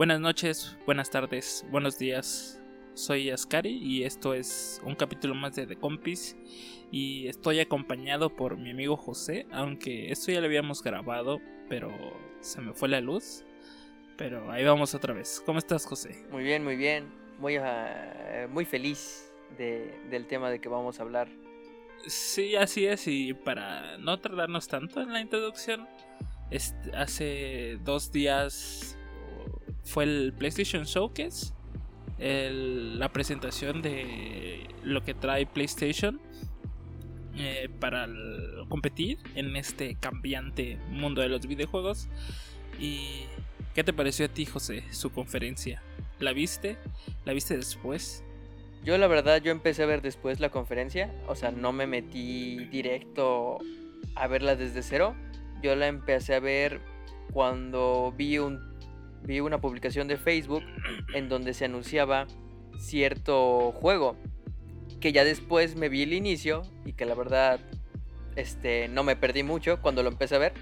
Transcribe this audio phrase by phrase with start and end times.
[0.00, 2.58] Buenas noches, buenas tardes, buenos días.
[2.94, 6.38] Soy Ascari y esto es un capítulo más de The Compis
[6.90, 11.92] y estoy acompañado por mi amigo José, aunque esto ya lo habíamos grabado, pero
[12.40, 13.44] se me fue la luz.
[14.16, 15.42] Pero ahí vamos otra vez.
[15.44, 16.24] ¿Cómo estás, José?
[16.30, 17.12] Muy bien, muy bien.
[17.38, 21.28] Muy, ah, muy feliz del tema de que vamos a hablar.
[22.06, 23.06] Sí, así es.
[23.06, 25.86] Y para no tardarnos tanto en la introducción,
[26.50, 28.96] este, hace dos días
[29.84, 31.52] fue el PlayStation Showcase.
[32.18, 36.20] la presentación de lo que trae PlayStation
[37.36, 38.08] eh, para
[38.68, 42.08] competir en este cambiante mundo de los videojuegos.
[42.78, 43.24] ¿Y
[43.74, 45.82] qué te pareció a ti, José, su conferencia?
[46.18, 46.76] ¿La viste?
[47.24, 48.24] ¿La viste después?
[48.84, 52.64] Yo la verdad, yo empecé a ver después la conferencia, o sea, no me metí
[52.66, 53.58] directo
[54.14, 55.14] a verla desde cero.
[55.62, 56.80] Yo la empecé a ver
[57.32, 58.69] cuando vi un
[59.24, 60.62] vi una publicación de Facebook
[61.14, 62.26] en donde se anunciaba
[62.78, 64.16] cierto juego
[65.00, 67.60] que ya después me vi el inicio y que la verdad
[68.36, 70.52] este no me perdí mucho cuando lo empecé a ver.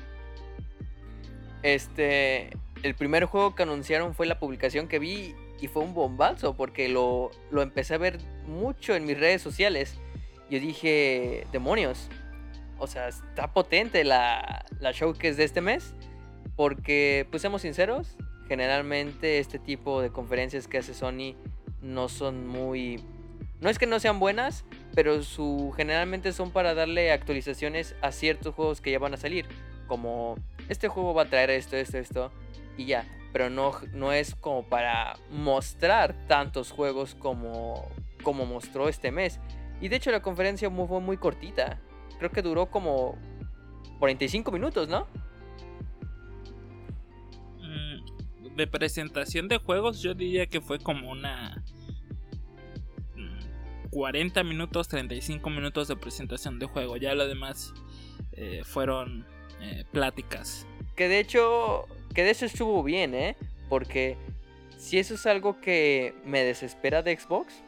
[1.63, 2.51] Este,
[2.83, 6.89] el primer juego que anunciaron fue la publicación que vi y fue un bombazo porque
[6.89, 9.99] lo, lo empecé a ver mucho en mis redes sociales.
[10.51, 12.09] Yo dije, demonios,
[12.79, 15.95] o sea, está potente la, la showcase de este mes
[16.57, 18.17] porque, pues seamos sinceros,
[18.49, 21.37] generalmente este tipo de conferencias que hace Sony
[21.83, 23.01] no son muy
[23.61, 28.55] no es que no sean buenas, pero su generalmente son para darle actualizaciones a ciertos
[28.55, 29.47] juegos que ya van a salir.
[29.89, 30.37] Como
[30.69, 32.33] este juego va a traer esto, esto, esto
[32.77, 33.05] y ya.
[33.33, 37.89] Pero no, no es como para mostrar tantos juegos como,
[38.23, 39.41] como mostró este mes.
[39.81, 41.81] Y de hecho la conferencia fue muy cortita.
[42.19, 43.17] Creo que duró como
[43.99, 45.07] 45 minutos, ¿no?
[48.59, 51.65] De presentación de juegos yo diría que fue como una
[53.91, 56.97] 40 minutos, 35 minutos de presentación de juego.
[56.97, 57.73] Ya lo demás
[58.33, 59.27] eh, fueron
[59.61, 60.67] eh, pláticas.
[60.95, 63.37] Que de hecho, que de hecho estuvo bien, ¿eh?
[63.69, 64.17] Porque
[64.77, 67.63] si eso es algo que me desespera de Xbox,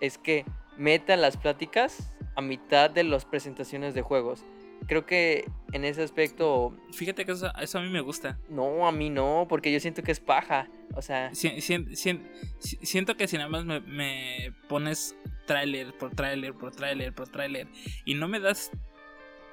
[0.00, 0.44] es que
[0.76, 4.44] metan las pláticas a mitad de las presentaciones de juegos.
[4.86, 6.76] Creo que en ese aspecto...
[6.92, 7.48] Fíjate que eso,
[7.78, 8.38] a mí me gusta.
[8.48, 10.68] No, a mí no, porque yo siento que es paja.
[10.94, 11.30] O sea...
[11.34, 15.16] siento que si nada más me pones
[15.46, 17.66] tráiler por tráiler por tráiler por tráiler
[18.04, 18.70] y no me das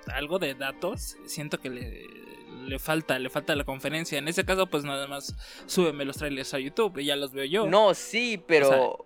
[0.08, 4.18] algo de datos, siento que le, falta, le falta la conferencia.
[4.18, 5.36] En ese caso, pues nada más
[5.66, 7.68] súbeme los trailers a YouTube y ya los veo yo.
[7.68, 9.06] No, sí, pero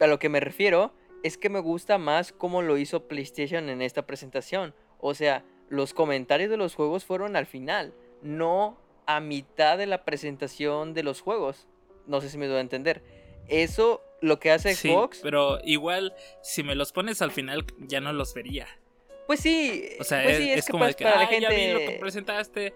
[0.00, 0.94] a lo que me refiero
[1.24, 4.74] es que me gusta más cómo lo hizo PlayStation en esta presentación.
[5.02, 7.92] O sea, los comentarios de los juegos fueron al final,
[8.22, 11.66] no a mitad de la presentación de los juegos.
[12.06, 13.02] No sé si me doy a entender.
[13.48, 15.20] Eso lo que hace Xbox.
[15.22, 18.68] pero igual, si me los pones al final, ya no los vería.
[19.26, 19.88] Pues sí.
[19.98, 21.42] O sea, pues es, como de que, para la gente...
[21.42, 22.74] ya vi lo que presentaste.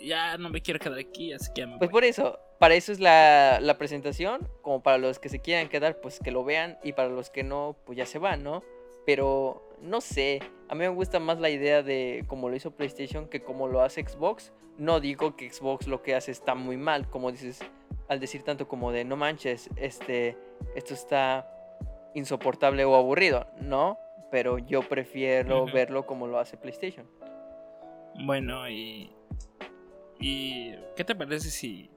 [0.00, 3.58] Ya no me quiero quedar aquí, así que Pues por eso, para eso es la,
[3.60, 4.48] la, presentación.
[4.60, 6.78] Como para los que se quieran quedar, pues que lo vean.
[6.84, 8.62] Y para los que no, pues ya se van, ¿no?
[9.06, 10.40] Pero no sé.
[10.68, 13.82] A mí me gusta más la idea de cómo lo hizo PlayStation que como lo
[13.82, 14.52] hace Xbox.
[14.78, 17.60] No digo que Xbox lo que hace está muy mal, como dices
[18.08, 20.36] al decir tanto como de no manches, este,
[20.74, 21.50] esto está
[22.14, 23.98] insoportable o aburrido, ¿no?
[24.30, 27.06] Pero yo prefiero verlo como lo hace PlayStation.
[28.24, 29.10] Bueno, y,
[30.20, 31.90] y ¿qué te parece si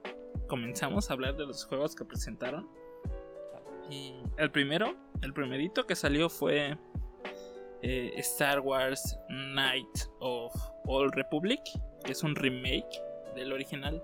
[0.46, 2.68] comenzamos a hablar de los juegos que presentaron?
[3.90, 6.76] Y el primero, el primerito que salió fue
[7.82, 10.54] eh, Star Wars Knight of
[10.86, 11.60] Old Republic,
[12.04, 13.02] que es un remake
[13.34, 14.02] del original.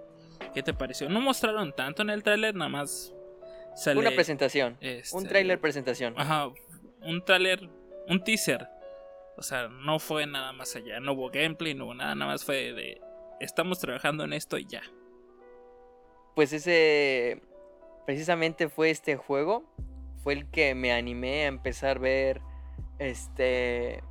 [0.52, 1.08] ¿Qué te pareció?
[1.08, 3.14] No mostraron tanto en el tráiler, nada más
[3.74, 4.78] sale, Una presentación.
[4.80, 6.14] un este, tráiler presentación.
[6.16, 6.48] Ajá,
[7.02, 7.68] un tráiler,
[8.08, 8.68] un teaser.
[9.36, 12.44] O sea, no fue nada más allá, no hubo gameplay, no hubo nada, nada más
[12.44, 13.00] fue de
[13.40, 14.82] estamos trabajando en esto y ya.
[16.34, 17.43] Pues ese
[18.06, 19.64] precisamente fue este juego,
[20.22, 22.40] fue el que me animé a empezar a ver
[23.04, 24.02] este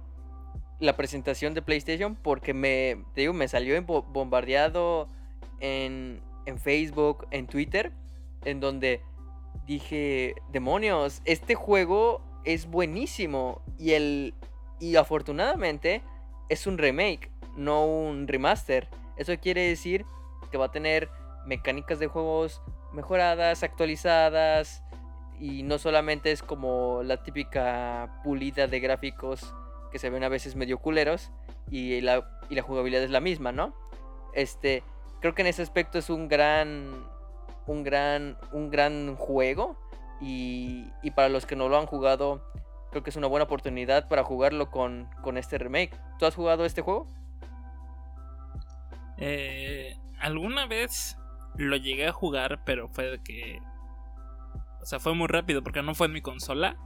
[0.79, 5.07] la presentación de PlayStation porque me digo, me salió bombardeado
[5.59, 7.91] en en Facebook, en Twitter,
[8.45, 9.01] en donde
[9.65, 14.33] dije, demonios, este juego es buenísimo y el
[14.79, 16.01] y afortunadamente
[16.49, 18.89] es un remake, no un remaster.
[19.15, 20.05] Eso quiere decir
[20.51, 21.09] que va a tener
[21.45, 22.61] mecánicas de juegos
[22.91, 24.83] mejoradas, actualizadas
[25.39, 29.53] y no solamente es como la típica pulida de gráficos
[29.91, 31.31] que se ven a veces medio culeros
[31.69, 33.73] y la, y la jugabilidad es la misma, ¿no?
[34.33, 34.83] Este,
[35.21, 37.05] creo que en ese aspecto es un gran
[37.67, 39.77] un gran, un gran juego.
[40.21, 42.43] Y, y para los que no lo han jugado,
[42.91, 45.97] creo que es una buena oportunidad para jugarlo con, con este remake.
[46.17, 47.07] ¿Tú has jugado este juego?
[49.17, 51.17] Eh, alguna vez
[51.55, 53.61] lo llegué a jugar, pero fue de que.
[54.83, 56.77] O sea, fue muy rápido porque no fue en mi consola.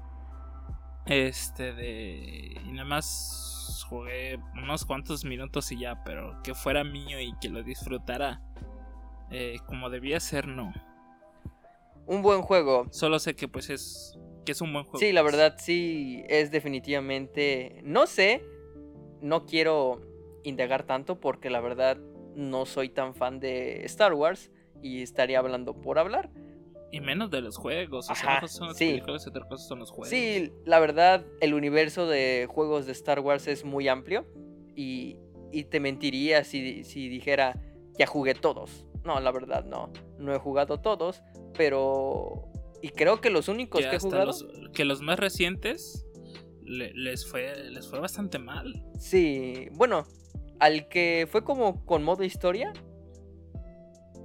[1.08, 2.62] Este de.
[2.64, 7.50] Y nada más jugué unos cuantos minutos y ya, pero que fuera mío y que
[7.50, 8.42] lo disfrutara
[9.32, 10.72] eh, como debía ser, no.
[12.06, 12.86] Un buen juego.
[12.92, 14.16] Solo sé que pues es.
[14.46, 15.00] que es un buen juego.
[15.00, 17.82] Sí, la verdad sí es definitivamente.
[17.84, 18.44] No sé.
[19.22, 20.02] No quiero
[20.44, 21.98] indagar tanto porque la verdad
[22.36, 24.52] no soy tan fan de Star Wars
[24.84, 26.30] y estaría hablando por hablar.
[26.92, 28.10] Y menos de los juegos.
[28.10, 28.86] O sea, son las sí.
[28.92, 30.10] películas y otra cosa son los juegos.
[30.10, 34.25] Sí, la verdad, el universo de juegos de Star Wars es muy amplio
[34.75, 35.18] y,
[35.51, 37.60] y te mentiría si, si dijera
[38.00, 38.86] ya jugué todos.
[39.04, 41.22] No, la verdad no, no he jugado todos,
[41.57, 42.44] pero...
[42.81, 44.25] Y creo que los únicos que que he jugado...
[44.28, 46.06] los, que los más recientes
[46.63, 48.86] le- les fue les fue bastante mal.
[49.00, 50.06] Sí, bueno,
[50.60, 52.72] al que fue como con modo historia,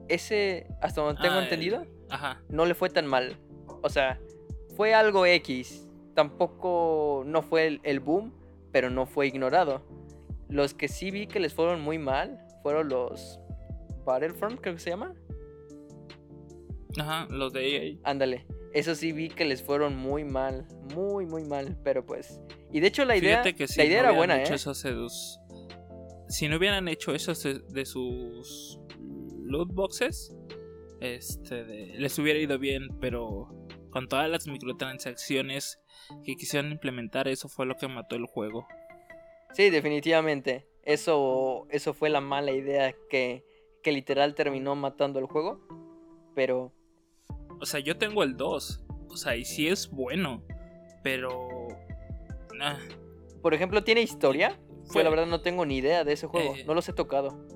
[0.08, 2.42] ese, hasta donde tengo Ah, el- entendido, Ajá.
[2.48, 3.36] no le fue tan mal.
[3.82, 4.20] O sea,
[4.76, 5.88] fue algo X.
[6.14, 8.32] Tampoco no fue el, el boom,
[8.70, 9.82] pero no fue ignorado.
[10.48, 13.40] Los que sí vi que les fueron muy mal fueron los
[14.04, 15.14] Battlefront, creo que se llama.
[16.98, 17.98] Ajá, los de EA.
[18.04, 18.46] Ándale.
[18.74, 22.40] Eso sí vi que les fueron muy mal, muy muy mal, pero pues.
[22.72, 25.08] Y de hecho la idea, que si la idea no era buena, hecho ¿eh?
[26.28, 28.78] si no hubieran hecho eso de, de sus
[29.42, 30.34] loot boxes,
[31.02, 33.48] este, de- les hubiera ido bien, pero
[33.90, 35.80] con todas las microtransacciones
[36.24, 38.66] que quisieron implementar, eso fue lo que mató el juego.
[39.54, 40.66] Sí, definitivamente.
[40.82, 43.44] Eso, eso fue la mala idea que,
[43.82, 45.60] que literal terminó matando el juego.
[46.34, 46.72] Pero
[47.60, 50.42] O sea, yo tengo el 2, o sea, y sí es bueno,
[51.02, 51.68] pero...
[52.60, 52.78] ah,
[53.42, 54.58] Por ejemplo, ¿tiene historia?
[54.86, 56.54] Yo Fue- la verdad no tengo ni idea de ese juego.
[56.56, 57.46] Eh, No los he tocado.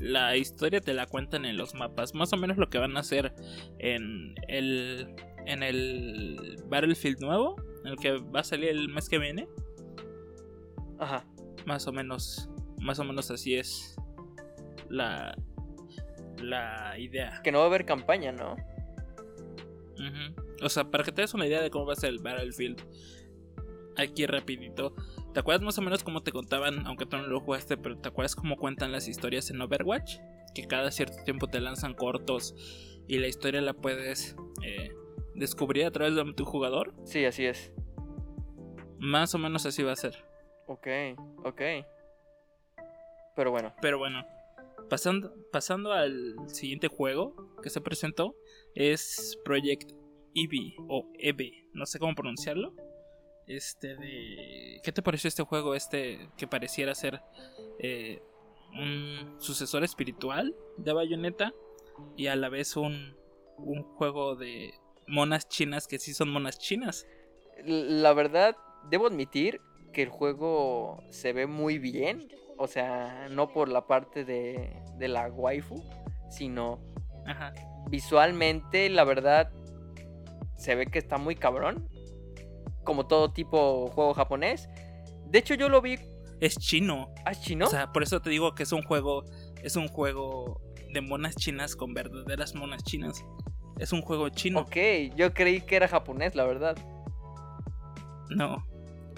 [0.00, 3.00] La historia te la cuentan en los mapas, más o menos lo que van a
[3.00, 3.32] hacer
[3.78, 5.14] en el
[5.46, 9.48] en el Battlefield nuevo, el que va a salir el mes que viene,
[10.98, 11.24] Ajá.
[11.66, 12.48] más o menos
[12.80, 13.96] más o menos así es
[14.88, 15.36] la
[16.42, 17.40] la idea.
[17.44, 18.54] Que no va a haber campaña, ¿no?
[19.94, 20.64] Ujú.
[20.64, 22.80] O sea, para que te des una idea de cómo va a ser el Battlefield,
[23.96, 24.94] aquí rapidito.
[25.32, 28.08] ¿Te acuerdas más o menos cómo te contaban, aunque tú no lo jugaste, pero te
[28.08, 30.18] acuerdas cómo cuentan las historias en Overwatch?
[30.54, 32.54] Que cada cierto tiempo te lanzan cortos
[33.06, 34.90] y la historia la puedes eh,
[35.34, 36.94] descubrir a través de tu jugador.
[37.04, 37.72] Sí, así es.
[38.98, 40.24] Más o menos así va a ser.
[40.66, 40.86] Ok,
[41.44, 41.62] ok.
[43.36, 43.72] Pero bueno.
[43.80, 44.24] Pero bueno,
[44.88, 48.34] pasando, pasando al siguiente juego que se presentó,
[48.74, 49.92] es Project
[50.34, 52.74] Eevee o EVE, no sé cómo pronunciarlo.
[53.50, 54.80] Este de.
[54.84, 55.74] ¿Qué te pareció este juego?
[55.74, 57.20] Este que pareciera ser
[57.80, 58.22] eh,
[58.72, 61.52] un sucesor espiritual de Bayonetta
[62.16, 63.16] y a la vez un,
[63.58, 64.74] un juego de
[65.08, 67.08] monas chinas que sí son monas chinas.
[67.64, 68.56] La verdad,
[68.88, 69.60] debo admitir
[69.92, 72.28] que el juego se ve muy bien.
[72.56, 75.82] O sea, no por la parte de, de la waifu,
[76.28, 76.78] sino
[77.26, 77.52] Ajá.
[77.88, 79.50] visualmente, la verdad,
[80.56, 81.88] se ve que está muy cabrón.
[82.84, 84.68] Como todo tipo juego japonés.
[85.26, 85.98] De hecho, yo lo vi.
[86.40, 87.12] Es chino.
[87.24, 87.66] ¿Ah, es chino?
[87.66, 89.24] O sea, por eso te digo que es un juego.
[89.62, 90.60] Es un juego
[90.92, 93.24] de monas chinas con verdaderas monas chinas.
[93.78, 94.60] Es un juego chino.
[94.60, 94.76] ok,
[95.16, 96.76] yo creí que era japonés, la verdad.
[98.30, 98.66] No.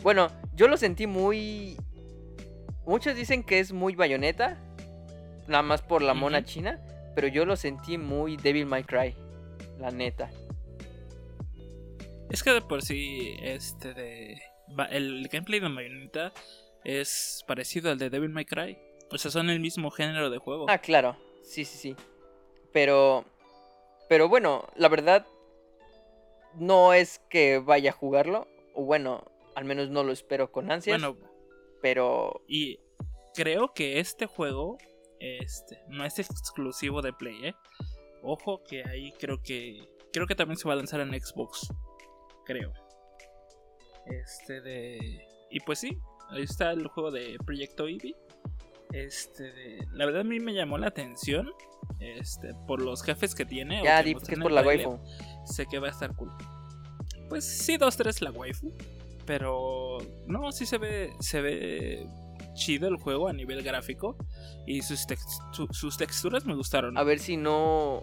[0.02, 1.76] Bueno, yo lo sentí muy.
[2.87, 4.59] Muchos dicen que es muy bayoneta.
[5.49, 6.81] Nada más por la mona china.
[7.14, 9.14] Pero yo lo sentí muy Devil May Cry.
[9.78, 10.31] La neta.
[12.33, 14.41] Es que de por sí, este de.
[14.91, 16.33] El gameplay de Bayonetta
[16.83, 18.79] es parecido al de Devil May Cry.
[19.11, 20.67] O sea, son el mismo género de juego.
[20.71, 21.17] Ah, claro.
[21.43, 21.97] Sí, sí, sí.
[22.73, 23.27] Pero.
[24.09, 25.27] Pero bueno, la verdad.
[26.55, 28.49] No es que vaya a jugarlo.
[28.75, 30.99] O bueno, al menos no lo espero con ansias.
[30.99, 31.19] bueno,
[31.83, 32.43] Pero.
[32.49, 32.79] y
[33.35, 34.79] creo que este juego
[35.21, 37.55] este, no es exclusivo de Play, ¿eh?
[38.23, 39.87] Ojo que ahí creo que.
[40.15, 41.69] Creo que también se va a lanzar en Xbox.
[42.45, 42.73] Creo.
[44.07, 45.27] Este de.
[45.51, 45.99] Y pues sí,
[46.31, 48.17] ahí está el juego de Proyecto Eevee.
[48.93, 49.87] Este de.
[49.93, 51.51] La verdad a mí me llamó la atención.
[52.01, 53.83] Este, por los jefes que tiene.
[53.83, 54.99] Ya que que es por el la waifu.
[55.45, 56.31] Sé que va a estar cool.
[57.29, 58.73] Pues sí, dos, tres la waifu.
[59.27, 61.13] Pero no, sí se ve.
[61.21, 62.07] Se ve
[62.55, 64.17] chido el juego a nivel gráfico.
[64.67, 65.07] Y sus,
[65.71, 66.99] sus texturas me gustaron.
[66.99, 68.03] A ver si no.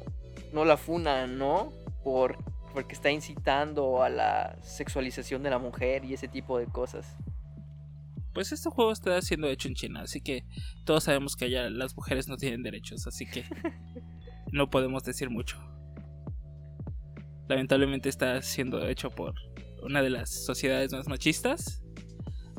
[0.53, 1.72] no la funan, ¿no?
[2.03, 2.38] Por,
[2.73, 7.17] porque está incitando a la sexualización de la mujer y ese tipo de cosas.
[8.33, 10.45] Pues este juego está siendo hecho en China, así que
[10.85, 13.43] todos sabemos que allá las mujeres no tienen derechos, así que
[14.51, 15.57] no podemos decir mucho.
[17.47, 19.33] Lamentablemente está siendo hecho por
[19.81, 21.83] una de las sociedades más machistas.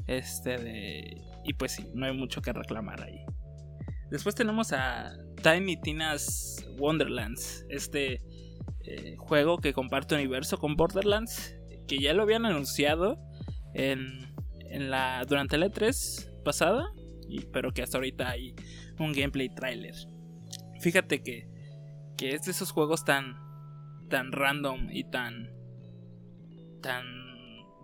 [0.07, 1.23] Este de...
[1.45, 3.25] Y pues sí, no hay mucho que reclamar ahí.
[4.11, 5.13] Después tenemos a
[5.43, 8.21] Tiny Tina's Wonderlands, este
[8.85, 11.57] eh, juego que comparte universo con Borderlands,
[11.87, 13.19] que ya lo habían anunciado
[13.75, 14.35] en,
[14.71, 16.89] en la, durante la E3 pasada,
[17.29, 18.55] y, pero que hasta ahorita hay
[18.99, 19.95] un gameplay trailer.
[20.81, 21.49] Fíjate que,
[22.17, 23.37] que es de esos juegos tan,
[24.09, 25.51] tan random y tan,
[26.83, 27.05] tan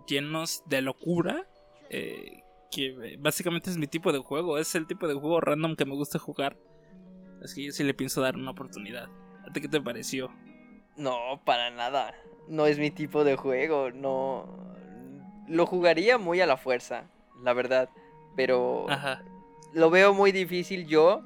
[0.07, 1.47] llenos de locura.
[1.89, 5.85] Eh, que básicamente es mi tipo de juego, es el tipo de juego random que
[5.85, 6.57] me gusta jugar.
[7.41, 9.07] Así que yo sí le pienso dar una oportunidad.
[9.47, 10.29] ¿A ti qué te pareció?
[10.97, 12.13] No, para nada.
[12.47, 14.45] No es mi tipo de juego, no.
[15.47, 17.03] Lo jugaría muy a la fuerza,
[17.41, 17.89] la verdad.
[18.35, 19.21] Pero Ajá.
[19.73, 21.21] lo veo muy difícil yo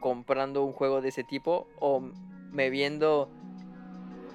[0.00, 2.00] comprando un juego de ese tipo o
[2.50, 3.28] me viendo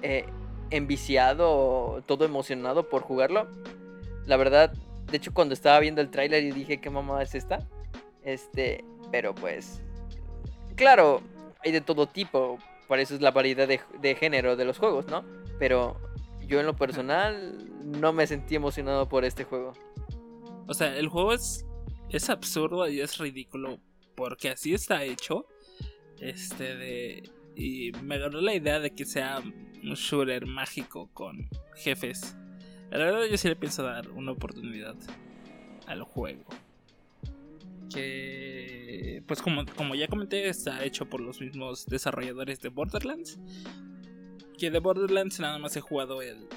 [0.02, 0.26] eh,
[0.70, 3.48] enviciado, todo emocionado por jugarlo.
[4.26, 4.72] La verdad,
[5.10, 7.66] de hecho cuando estaba viendo el tráiler y dije, ¿qué mamá es esta?
[8.22, 9.82] Este, pero pues,
[10.76, 11.20] claro,
[11.64, 15.06] hay de todo tipo, por eso es la variedad de, de género de los juegos,
[15.06, 15.24] ¿no?
[15.58, 15.96] Pero
[16.46, 19.72] yo en lo personal no me sentí emocionado por este juego.
[20.66, 21.66] O sea, el juego es,
[22.10, 23.78] es absurdo y es ridículo
[24.14, 25.46] porque así está hecho.
[26.20, 27.30] Este de...
[27.56, 32.36] Y me ganó la idea de que sea un shooter mágico con jefes.
[32.90, 34.96] La verdad yo sí le pienso dar una oportunidad
[35.86, 36.44] al juego.
[37.92, 38.43] Que
[39.26, 43.38] pues como, como ya comenté está hecho por los mismos desarrolladores de Borderlands.
[44.58, 46.48] Que de Borderlands nada más he jugado el,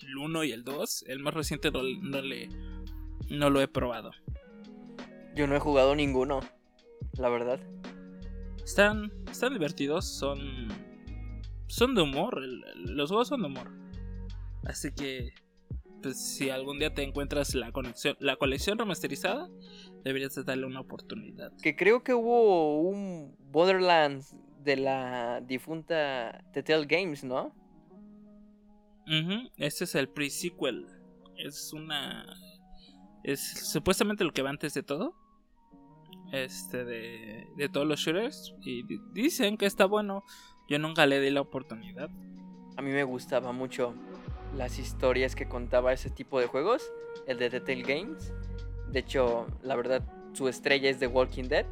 [0.00, 1.04] el 1 y el 2.
[1.08, 2.48] El más reciente no, no le
[3.30, 4.10] no lo he probado.
[5.34, 6.40] Yo no he jugado ninguno,
[7.12, 7.60] la verdad.
[8.64, 10.68] Están, están divertidos, son,
[11.68, 12.42] son de humor,
[12.76, 13.70] los juegos son de humor.
[14.64, 15.32] Así que,
[16.02, 19.48] pues, si algún día te encuentras la, conexión, la colección remasterizada,
[20.04, 21.52] deberías de darle una oportunidad.
[21.62, 27.54] Que creo que hubo un Borderlands de la difunta Telltale Games, ¿no?
[29.06, 30.86] Ujú, Este es el pre-sequel.
[31.36, 32.24] Es una...
[33.24, 35.14] Es supuestamente lo que va antes de todo.
[36.32, 38.54] Este, de, de todos los shooters.
[38.62, 40.24] Y di- dicen que está bueno.
[40.68, 42.08] Yo nunca le di la oportunidad.
[42.76, 43.94] A mí me gustaba mucho
[44.56, 46.92] las historias que contaba ese tipo de juegos,
[47.26, 48.32] el de Telltale Games.
[48.88, 50.02] De hecho, la verdad,
[50.32, 51.66] su estrella es The Walking Dead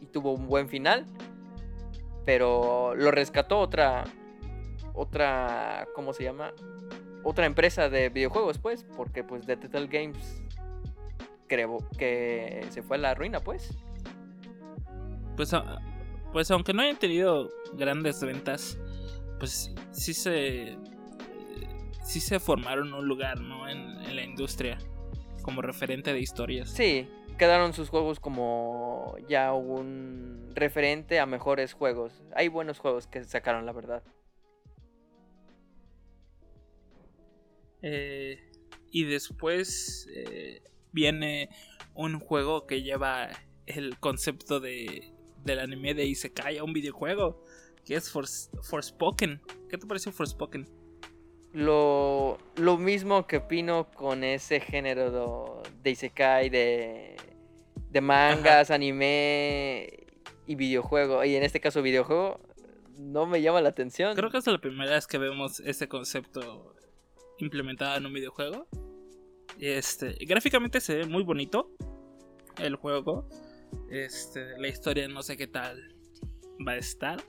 [0.00, 1.06] y tuvo un buen final,
[2.24, 4.04] pero lo rescató otra
[4.94, 6.52] otra ¿cómo se llama?
[7.22, 9.56] Otra empresa de videojuegos, pues, porque pues The
[9.86, 10.42] Games
[11.48, 13.76] creo que se fue a la ruina, pues.
[15.36, 15.50] Pues,
[16.32, 18.78] pues aunque no hayan tenido grandes ventas,
[19.38, 20.76] pues sí se
[22.04, 23.68] sí se formaron un lugar, ¿no?
[23.68, 24.78] En, en la industria
[25.42, 26.70] como referente de historias.
[26.70, 27.08] Sí,
[27.38, 32.22] quedaron sus juegos como ya un referente a mejores juegos.
[32.34, 34.02] Hay buenos juegos que sacaron, la verdad.
[37.82, 38.50] Eh,
[38.90, 41.50] y después eh, viene
[41.94, 43.28] un juego que lleva
[43.66, 45.10] el concepto de
[45.44, 47.44] del anime de Isekai a un videojuego
[47.84, 49.42] que es Fors- Forspoken.
[49.68, 50.66] ¿Qué te pareció Forspoken?
[51.54, 57.16] Lo, lo mismo que opino con ese género de Isekai, de,
[57.90, 60.04] de mangas, anime
[60.46, 61.24] y videojuego.
[61.24, 62.40] Y en este caso videojuego,
[62.98, 64.16] no me llama la atención.
[64.16, 66.74] Creo que es la primera vez que vemos este concepto
[67.38, 68.66] implementado en un videojuego.
[69.58, 71.70] Este, gráficamente se ve muy bonito
[72.58, 73.28] el juego.
[73.90, 75.94] Este, la historia no sé qué tal
[76.66, 77.22] va a estar,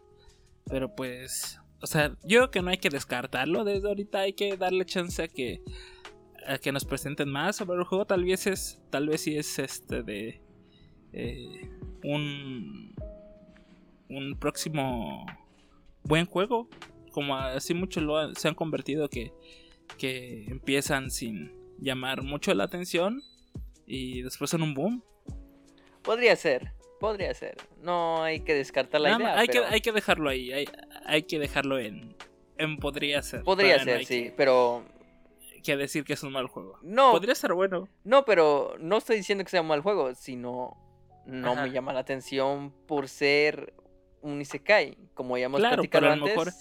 [0.65, 4.57] pero pues, o sea, yo creo que no hay que descartarlo desde ahorita, hay que
[4.57, 5.61] darle chance a que
[6.47, 9.57] a que nos presenten más sobre el juego, tal vez es tal vez sí es
[9.59, 10.41] este de
[11.11, 11.69] eh,
[12.03, 12.93] un
[14.09, 15.25] un próximo
[16.03, 16.69] buen juego,
[17.11, 19.33] como así muchos lo se han convertido que,
[19.97, 23.21] que empiezan sin llamar mucho la atención
[23.85, 25.03] y después son un boom.
[26.03, 27.57] Podría ser, podría ser.
[27.81, 29.39] No hay que descartar la Nada idea.
[29.39, 30.67] hay, pero que, hay que dejarlo ahí, hay,
[31.05, 32.15] hay que dejarlo en,
[32.57, 33.43] en podría ser.
[33.43, 34.83] Podría no ser, sí, pero
[35.63, 36.77] Que, decir que es un mal juego.
[36.83, 37.87] no, Podría ser bueno.
[38.03, 40.77] no, pero no estoy diciendo que sea un mal juego, sino
[41.25, 41.63] no Ajá.
[41.63, 43.73] me llama la atención por ser
[44.21, 46.37] un isekai, como ya hemos Claro, platicado pero a lo antes.
[46.37, 46.53] mejor-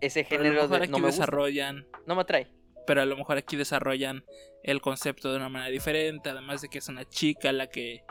[0.00, 2.46] ese Pero a lo género mejor de, aquí no me desarrollan no me atrae.
[2.86, 4.24] pero a lo mejor aquí desarrollan
[4.62, 8.04] el concepto de una manera diferente, además de que es una chica la que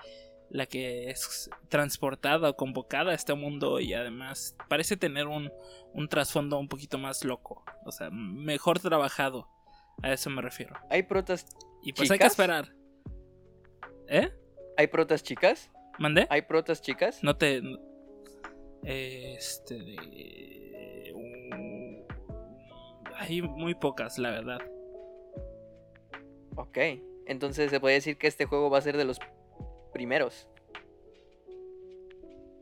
[0.55, 5.51] la que es transportada o convocada a este mundo y además parece tener un,
[5.93, 9.50] un trasfondo un poquito más loco, o sea, mejor trabajado,
[10.01, 10.75] a eso me refiero.
[10.89, 11.45] ¿Hay protas,
[11.83, 12.74] Y pues hay que esperar.
[14.07, 14.31] ¿Eh?
[14.77, 15.71] hay protas chicas?
[16.00, 16.27] ¿Mandé?
[16.29, 17.21] ¿Hay protas chicas?
[17.24, 17.62] No te...
[18.83, 19.75] Este...
[19.75, 22.05] de- uh,
[23.17, 24.59] Hay muy pocas, la verdad.
[26.55, 26.77] Ok.
[27.25, 29.19] Entonces se puede decir que este juego va a ser de los
[29.96, 30.50] primeros.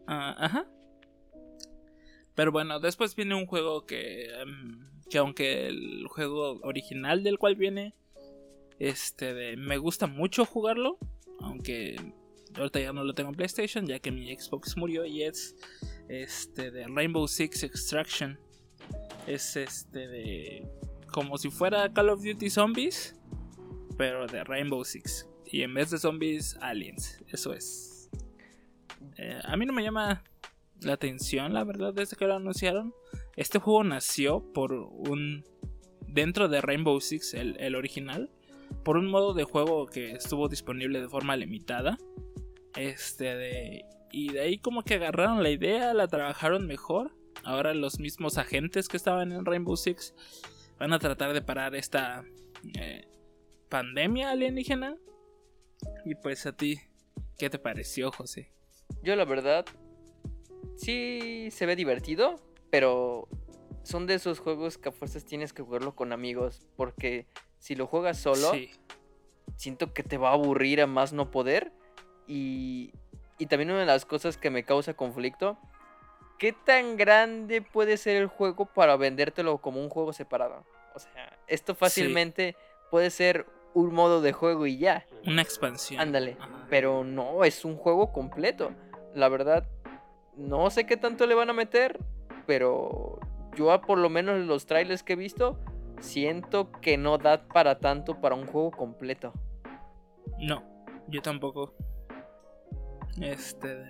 [0.07, 0.67] Ah, ajá.
[2.35, 7.55] Pero bueno, después viene un juego que, em, que aunque el juego original del cual
[7.55, 7.95] viene,
[8.79, 10.97] este, de- me gusta mucho jugarlo,
[11.39, 11.95] aunque
[12.55, 15.55] ahorita ya no lo tengo en PlayStation, ya que mi Xbox murió y es
[16.09, 18.39] este de Rainbow Six Extraction.
[19.25, 20.67] Es este de
[21.11, 23.15] como si fuera Call of Duty Zombies,
[23.97, 25.27] pero de Rainbow Six.
[25.53, 27.23] Y en vez de zombies, aliens.
[27.27, 28.09] Eso es.
[29.17, 30.23] Eh, a mí no me llama
[30.81, 32.91] la atención, la verdad, desde que lo anunciaron.
[33.35, 35.45] Este juego nació por un.
[36.07, 38.31] Dentro de Rainbow Six, el, el original.
[38.83, 41.99] Por un modo de juego que estuvo disponible de forma limitada.
[42.75, 43.85] Este de.
[44.11, 47.15] Y de ahí como que agarraron la idea, la trabajaron mejor.
[47.43, 50.15] Ahora los mismos agentes que estaban en Rainbow Six
[50.79, 52.25] van a tratar de parar esta
[52.75, 53.07] eh,
[53.69, 54.97] pandemia alienígena.
[56.05, 56.79] Y pues a ti,
[57.37, 58.51] ¿qué te pareció, José?
[59.01, 59.65] Yo la verdad
[60.75, 62.35] sí se ve divertido,
[62.69, 63.27] pero
[63.83, 67.27] son de esos juegos que a fuerzas tienes que jugarlo con amigos, porque
[67.59, 68.71] si lo juegas solo, Sí,
[69.55, 71.71] siento que te va a aburrir a más no poder.
[72.27, 72.93] Y,
[73.37, 75.57] y también una de las cosas que me causa conflicto,
[76.39, 80.65] ¿qué tan grande puede ser el juego para vendértelo como un juego separado?
[80.95, 82.55] O sea, esto fácilmente
[82.91, 85.05] puede ser un modo de juego y ya.
[85.25, 85.99] una expansión.
[86.01, 86.37] Ándale.
[86.39, 86.67] Ajá.
[86.69, 88.71] Pero no, es un juego completo.
[89.15, 89.67] La verdad,
[90.35, 91.99] no sé qué tanto le van a meter,
[92.45, 93.19] pero
[93.55, 95.59] yo por lo menos los trailers que he visto,
[95.99, 99.33] siento que no da para tanto para un juego completo.
[100.39, 100.63] No,
[101.07, 101.73] yo tampoco.
[103.21, 103.85] Este.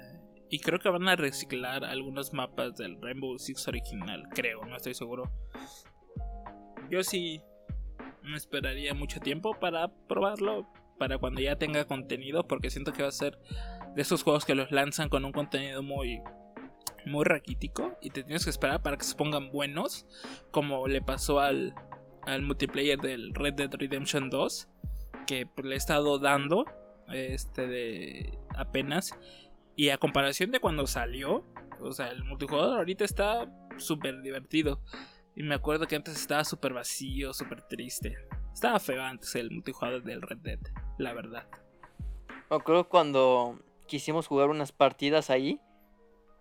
[0.49, 4.93] Y creo que van a reciclar algunos mapas del Rainbow Six original, creo, no estoy
[4.93, 5.31] seguro.
[6.89, 7.41] Yo sí
[8.23, 13.09] me esperaría mucho tiempo para probarlo, para cuando ya tenga contenido, porque siento que va
[13.09, 13.37] a ser
[13.95, 16.21] de esos juegos que los lanzan con un contenido muy
[17.05, 20.05] muy raquítico y te tienes que esperar para que se pongan buenos,
[20.51, 21.73] como le pasó al
[22.25, 24.69] al multiplayer del Red Dead Redemption 2,
[25.27, 26.65] que pues, le he estado dando
[27.11, 29.17] este de apenas
[29.75, 31.45] y a comparación de cuando salió,
[31.81, 34.81] o sea, el multijugador ahorita está súper divertido.
[35.35, 38.15] Y me acuerdo que antes estaba súper vacío, súper triste.
[38.53, 40.59] Estaba feo antes el multijugador del Red Dead,
[40.97, 41.47] la verdad.
[42.49, 45.59] Me acuerdo cuando quisimos jugar unas partidas ahí,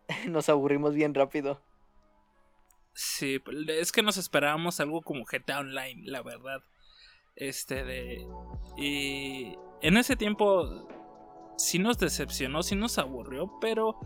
[0.28, 1.62] nos aburrimos bien rápido.
[2.94, 6.62] Sí, es que nos esperábamos algo como GTA Online, la verdad.
[7.36, 8.26] Este de.
[8.76, 10.86] Y en ese tiempo
[11.56, 13.98] sí nos decepcionó, sí nos aburrió, pero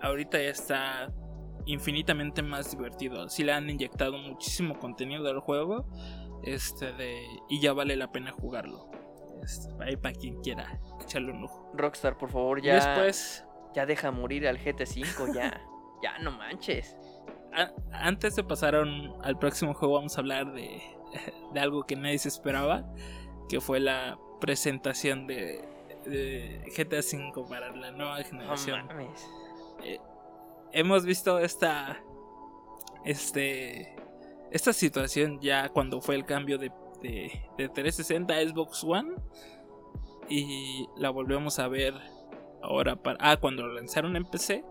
[0.00, 1.12] ahorita ya está
[1.66, 3.28] infinitamente más divertido.
[3.28, 5.86] Sí le han inyectado muchísimo contenido del juego.
[6.44, 7.24] Este de.
[7.48, 8.90] Y ya vale la pena jugarlo.
[9.42, 11.70] Este, ahí para quien quiera echarle un ojo.
[11.74, 13.44] Rockstar, por favor, ya, después.
[13.74, 15.60] ya deja morir al GT5, ya.
[16.02, 16.96] ya, no manches.
[17.52, 20.80] a- antes de pasar un- al próximo juego, vamos a hablar de,
[21.54, 22.84] de algo que nadie se esperaba,
[23.48, 25.64] que fue la presentación de,
[26.06, 28.86] de GTA V para la nueva No generación.
[28.86, 29.28] mames.
[29.84, 29.98] Eh,
[30.72, 32.02] hemos visto esta,
[33.04, 33.94] este,
[34.50, 36.70] esta situación ya cuando fue el cambio de,
[37.02, 39.14] de, de 360 a Xbox One
[40.28, 41.94] y la volvemos a ver
[42.62, 44.64] ahora para, ah, cuando lo lanzaron en PC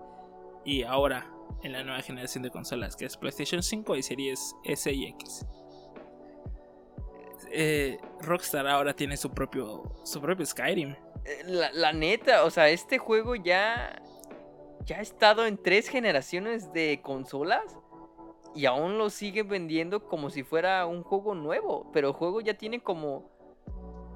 [0.65, 1.31] y ahora
[1.63, 5.45] en la nueva generación de consolas que es PlayStation 5 y series S y X.
[7.51, 10.95] Eh, Rockstar ahora tiene su propio su propio Skyrim.
[11.25, 14.01] Eh, La, la neta, o sea, este juego ya.
[14.85, 17.77] Ya ha estado en tres generaciones de consolas.
[18.53, 21.89] Y aún lo siguen vendiendo como si fuera un juego nuevo.
[21.93, 23.29] Pero el juego ya tiene como.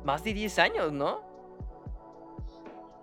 [0.04, 1.22] Más de 10 años, ¿no?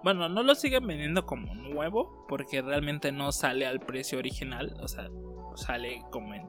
[0.05, 4.77] Bueno, no lo siguen vendiendo como nuevo porque realmente no sale al precio original.
[4.81, 5.09] O sea,
[5.55, 6.48] sale como en...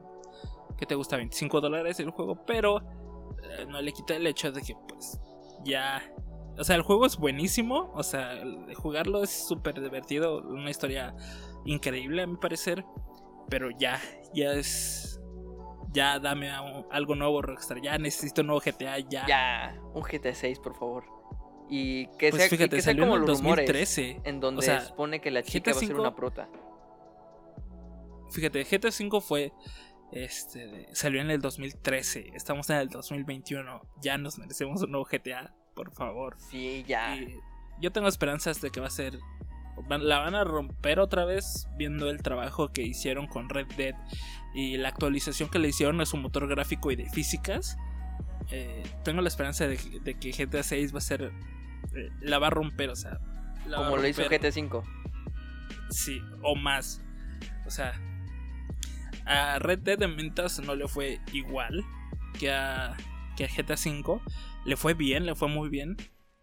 [0.76, 1.16] ¿Qué te gusta?
[1.16, 2.78] 25 dólares el juego, pero
[3.42, 5.20] eh, no le quita el hecho de que pues
[5.64, 6.02] ya...
[6.58, 7.92] O sea, el juego es buenísimo.
[7.94, 8.42] O sea,
[8.74, 10.38] jugarlo es súper divertido.
[10.38, 11.14] Una historia
[11.64, 12.84] increíble a mi parecer,
[13.48, 14.00] pero ya,
[14.32, 15.20] ya es
[15.94, 19.24] ya dame algo nuevo Rockstar, ya necesito un nuevo GTA ya.
[19.26, 21.04] Ya, un GTA 6, por favor.
[21.70, 24.20] Y que pues sea, fíjate, que sea salió como en el los rumores 2013.
[24.24, 26.48] en donde o sea, se supone que la chica GTA va a ser una prota.
[28.30, 29.52] Fíjate, GTA 5 fue
[30.10, 35.54] este salió en el 2013, estamos en el 2021, ya nos merecemos un nuevo GTA,
[35.74, 36.36] por favor.
[36.38, 37.16] Sí, ya.
[37.16, 37.38] Y
[37.80, 39.18] yo tengo esperanzas de que va a ser
[39.88, 43.94] la van a romper otra vez viendo el trabajo que hicieron con Red Dead
[44.54, 47.76] y la actualización que le hicieron a su motor gráfico y de físicas.
[48.50, 51.32] Eh, tengo la esperanza de, que- de que GTA 6 va a ser
[51.94, 53.18] eh, la va a romper, o sea,
[53.76, 54.22] como lo hizo.
[54.28, 54.84] GTA 5.
[55.90, 57.02] Sí, o más.
[57.66, 57.94] O sea,
[59.26, 61.84] a Red Dead en ventas no le fue igual
[62.38, 62.96] que a,
[63.36, 64.20] que a GTA V.
[64.64, 65.96] Le fue bien, le fue muy bien.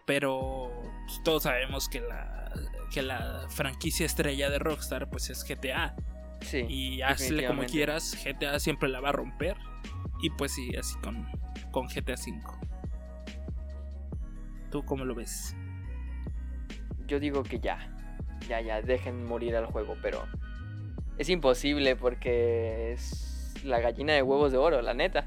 [0.06, 0.72] Pero
[1.06, 2.52] pues, todos sabemos que la,
[2.92, 5.96] que la franquicia estrella de Rockstar pues es GTA.
[6.42, 6.66] Sí.
[6.68, 9.58] Y hazle como quieras, GTA siempre la va a romper.
[10.22, 11.28] Y pues sí, así con,
[11.72, 12.42] con GTA V.
[14.72, 15.56] ¿Tú cómo lo ves?
[17.08, 17.88] Yo digo que ya.
[18.48, 20.26] Ya, ya, dejen morir al juego, pero
[21.18, 25.26] es imposible porque es la gallina de huevos de oro, la neta.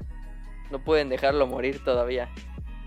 [0.71, 2.29] No pueden dejarlo morir todavía.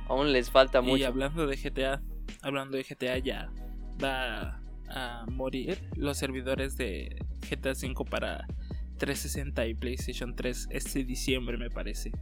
[0.08, 1.06] Aún les falta Y mucho.
[1.06, 2.02] hablando de GTA,
[2.42, 3.50] hablando de GTA ya
[4.02, 8.46] va a morir los servidores de GTA V para
[8.98, 12.12] 360 y PlayStation 3 este diciembre me parece.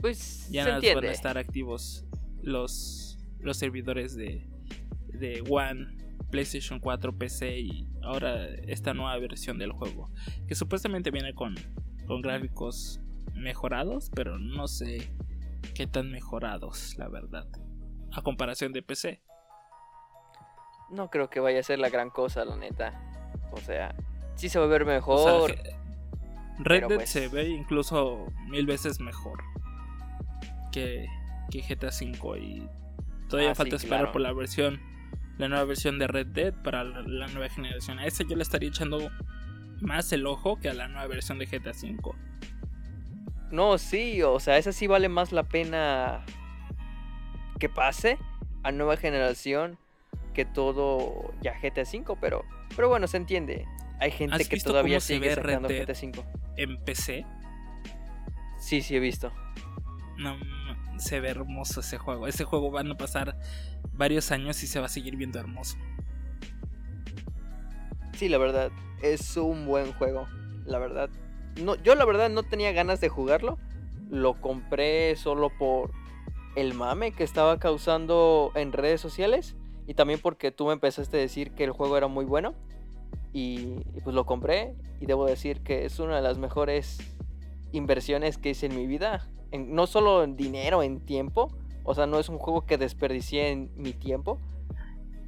[0.00, 2.04] Pues Ya se más van a estar activos
[2.42, 4.48] los, los servidores de,
[5.08, 5.96] de One,
[6.30, 10.10] PlayStation 4, PC y ahora esta nueva versión del juego.
[10.46, 11.54] Que supuestamente viene con,
[12.06, 13.00] con gráficos
[13.34, 15.10] mejorados, pero no sé
[15.76, 17.46] qué tan mejorados, la verdad.
[18.12, 19.20] A comparación de PC.
[20.90, 22.98] No creo que vaya a ser la gran cosa, la neta.
[23.52, 23.94] O sea,
[24.36, 25.54] sí se va a ver O sea, mejor.
[26.58, 29.42] Red Dead pues- se ve incluso mil veces mejor
[30.72, 31.06] que,
[31.50, 32.68] que GTA V y
[33.28, 34.12] todavía Ah, sí, falta esperar claro.
[34.12, 34.80] por la versión,
[35.36, 37.98] la nueva versión de Red Dead para la, la nueva generación.
[37.98, 39.10] A esa yo le estaría echando
[39.82, 42.16] más el ojo que a la nueva versión de GTA V.
[43.50, 46.24] No, sí, o sea, esa sí vale más la pena
[47.58, 48.18] que pase
[48.62, 49.78] a nueva generación
[50.34, 53.66] que todo ya GTA V, pero, pero bueno, se entiende.
[54.00, 55.68] Hay gente ¿Has que todavía sigue Red sacando?
[55.68, 56.24] GTA V.
[56.56, 57.24] En PC,
[58.58, 59.32] Sí, sí he visto.
[60.18, 60.36] no,
[60.98, 62.26] se ve hermoso ese juego.
[62.26, 63.38] Ese juego van a pasar
[63.92, 65.76] varios años y se va a seguir viendo hermoso.
[68.14, 68.70] Sí, la verdad,
[69.02, 70.26] es un buen juego.
[70.64, 71.10] La verdad.
[71.62, 73.58] No, yo la verdad no tenía ganas de jugarlo.
[74.10, 75.90] Lo compré solo por
[76.54, 79.56] el mame que estaba causando en redes sociales.
[79.86, 82.54] Y también porque tú me empezaste a decir que el juego era muy bueno.
[83.32, 84.74] Y, y pues lo compré.
[85.00, 86.98] Y debo decir que es una de las mejores
[87.72, 89.28] inversiones que hice en mi vida.
[89.52, 91.56] En- no solo en dinero, en tiempo.
[91.84, 94.40] O sea, no es un juego que desperdicié en mi tiempo.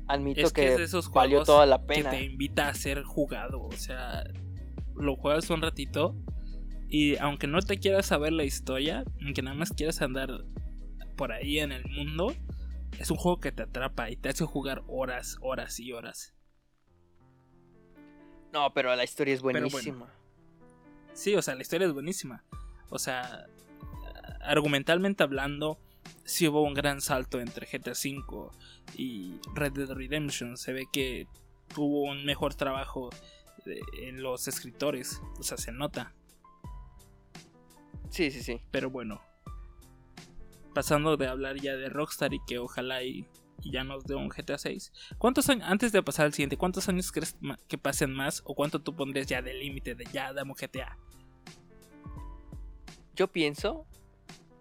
[0.09, 2.11] Admito Es que que, es de esos valió toda la que pena.
[2.11, 3.63] te invita a ser jugado.
[3.63, 4.25] O sea,
[5.01, 6.15] lo juegas un ratito
[6.89, 10.45] y aunque no te quieras saber la historia, aunque nada más quieras andar
[11.17, 12.35] por ahí en el mundo,
[12.99, 16.35] es un juego que te atrapa y te hace jugar horas, horas y horas.
[18.53, 19.61] No, pero la historia es bueno.
[19.61, 20.13] buenísima.
[21.13, 22.45] Sí, o sea, la historia es buenísima.
[22.89, 23.47] O sea,
[24.41, 25.79] argumentalmente hablando,
[26.25, 28.51] sí hubo un gran salto entre GTA V
[28.97, 30.57] y Red Dead Redemption.
[30.57, 31.27] Se ve que
[31.75, 33.11] tuvo un mejor trabajo
[33.99, 35.21] en los escritores.
[35.39, 36.15] O sea, se nota.
[38.11, 38.61] Sí, sí, sí.
[38.71, 39.21] Pero bueno.
[40.75, 43.27] Pasando de hablar ya de Rockstar y que ojalá y,
[43.63, 44.93] y ya nos dé un GTA 6.
[45.19, 48.43] ¿Cuántos años, antes de pasar al siguiente, cuántos años crees que pasen más?
[48.45, 50.97] ¿O cuánto tú pondrías ya de límite de ya dame un GTA?
[53.15, 53.87] Yo pienso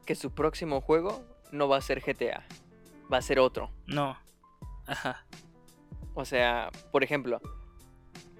[0.05, 2.45] que su próximo juego no va a ser GTA.
[3.11, 3.71] Va a ser otro.
[3.85, 4.17] No.
[4.87, 5.25] Ajá.
[6.15, 7.39] O sea, por ejemplo,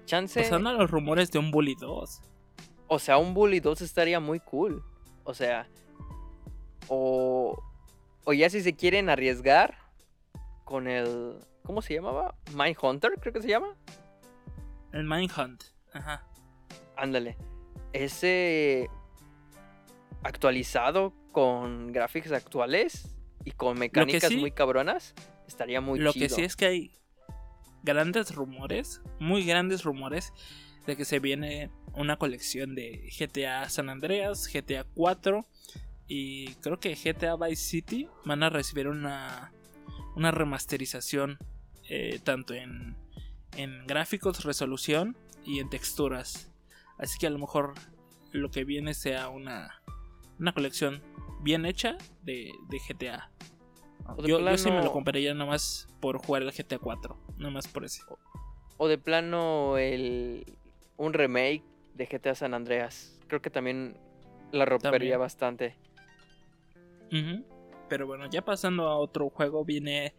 [0.08, 0.40] chance.
[0.40, 2.20] Pues andan los rumores de un Bully 2.
[2.88, 4.82] O sea, un Bully 2 estaría muy cool.
[5.24, 5.68] O sea,
[6.88, 7.62] o,
[8.24, 9.76] o ya si se quieren arriesgar
[10.64, 11.38] con el.
[11.62, 12.34] ¿Cómo se llamaba?
[12.54, 13.76] Mindhunter, creo que se llama.
[14.92, 15.64] El Mindhunt.
[15.92, 16.26] Ajá.
[16.96, 17.36] Ándale.
[17.92, 18.88] Ese
[20.22, 25.14] actualizado con gráficos actuales y con mecánicas sí- muy cabronas,
[25.46, 26.26] estaría muy Lo chido.
[26.28, 26.92] que sí es que hay
[27.82, 30.32] grandes rumores, muy grandes rumores,
[30.86, 35.46] de que se viene una colección de GTA San Andreas, GTA 4
[36.06, 39.52] y creo que GTA Vice City van a recibir una,
[40.16, 41.38] una remasterización
[41.90, 42.96] eh, tanto en,
[43.56, 46.50] en gráficos, resolución y en texturas.
[46.98, 47.74] Así que a lo mejor
[48.32, 49.82] lo que viene sea una,
[50.38, 51.02] una colección
[51.42, 53.30] bien hecha de, de GTA.
[54.18, 58.02] Yo, yo, sí me lo compraría nomás por jugar el GTA 4, nomás por ese.
[58.76, 60.44] O de plano el
[60.96, 61.62] un remake
[61.94, 63.18] de GTA San Andreas.
[63.26, 63.96] Creo que también
[64.52, 65.76] la rompería bastante.
[67.88, 70.14] Pero bueno, ya pasando a otro juego, viene.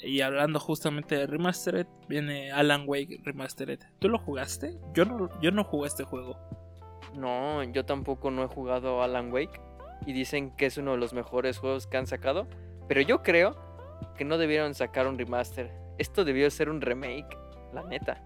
[0.00, 3.80] Y hablando justamente de Remastered, viene Alan Wake Remastered.
[3.98, 4.78] ¿Tú lo jugaste?
[4.94, 6.38] Yo no, yo no jugué este juego.
[7.14, 9.60] No, yo tampoco no he jugado Alan Wake.
[10.06, 12.46] Y dicen que es uno de los mejores juegos que han sacado.
[12.88, 13.56] Pero yo creo
[14.16, 15.70] que no debieron sacar un remaster.
[15.98, 17.36] Esto debió ser un remake,
[17.72, 18.24] la neta.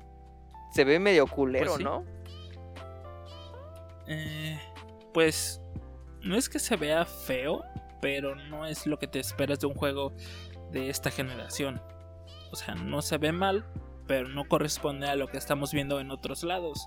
[0.72, 2.04] Se ve medio culero, pues ¿no?
[4.06, 4.58] Eh,
[5.12, 5.60] pues
[6.22, 7.62] no es que se vea feo,
[8.00, 10.12] pero no es lo que te esperas de un juego
[10.70, 11.80] de esta generación.
[12.50, 13.66] O sea, no se ve mal,
[14.06, 16.86] pero no corresponde a lo que estamos viendo en otros lados.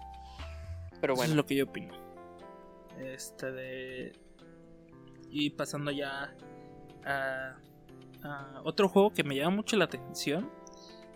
[1.02, 1.26] Pero bueno.
[1.26, 1.94] Eso es lo que yo opino.
[3.00, 4.14] Este de.
[5.30, 6.36] Y pasando ya
[7.06, 7.56] a,
[8.64, 10.50] otro juego que me llama mucho la atención,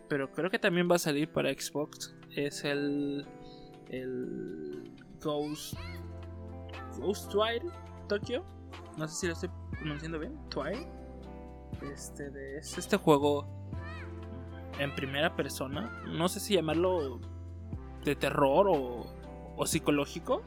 [0.07, 3.25] pero creo que también va a salir para Xbox, es el.
[5.21, 5.73] Ghost.
[6.97, 7.65] Ghostwire
[8.07, 8.43] Tokyo.
[8.97, 10.37] No sé si lo estoy pronunciando bien.
[10.49, 10.87] Twilight.
[11.93, 13.47] Este es este juego
[14.79, 16.03] en primera persona.
[16.07, 17.19] No sé si llamarlo
[18.03, 19.07] de terror o,
[19.55, 20.43] o psicológico.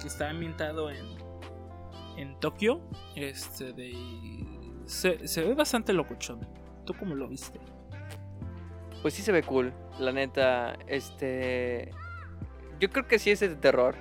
[0.00, 1.06] Que está ambientado en,
[2.16, 2.80] en Tokio.
[3.14, 3.92] Este de.
[4.88, 6.40] Se, se ve bastante locuchón.
[6.84, 7.60] ¿Tú cómo lo viste?
[9.02, 9.72] Pues sí se ve cool.
[10.00, 11.92] La neta, este.
[12.80, 13.94] Yo creo que sí es de terror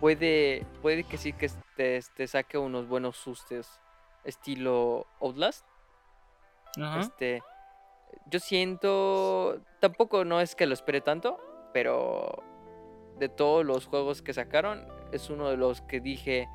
[0.00, 3.80] puede, puede que sí que te, saque unos buenos sustos
[4.24, 5.66] estilo Outlast.
[6.98, 7.42] Este,
[8.26, 11.40] yo siento, tampoco no es que lo espere tanto,
[11.72, 12.42] pero
[13.18, 16.46] de todos los juegos que sacaron es uno de los que dije,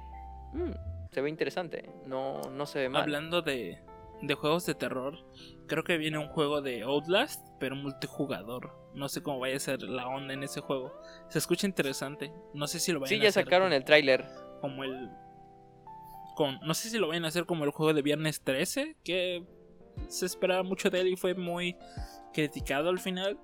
[0.54, 0.72] mm,
[1.14, 3.04] se ve interesante, no, no se ve mal.
[3.04, 3.80] Hablando de,
[4.22, 5.20] de juegos de terror,
[5.68, 8.74] creo que viene un juego de Outlast, pero multijugador.
[8.96, 10.94] No sé cómo vaya a ser la onda en ese juego.
[11.30, 12.32] Se escucha interesante.
[12.54, 13.32] No sé si lo vayan a hacer.
[13.32, 14.26] Sí, ya sacaron el tráiler.
[14.62, 15.10] Como el.
[16.36, 19.44] Con, no sé si lo vayan a hacer como el juego de Viernes 13, que
[20.08, 21.76] se esperaba mucho de él y fue muy
[22.34, 23.40] criticado al final.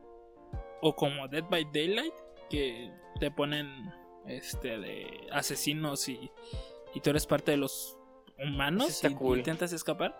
[0.82, 2.14] O como Dead by Daylight,
[2.50, 3.92] que te ponen
[4.26, 6.32] este de asesinos y,
[6.94, 7.98] y tú eres parte de los
[8.38, 10.16] humanos y intentas escapar.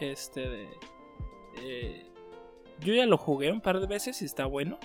[0.00, 0.68] Este de.
[1.62, 2.06] Eh,
[2.80, 4.78] yo ya lo jugué un par de veces y está bueno.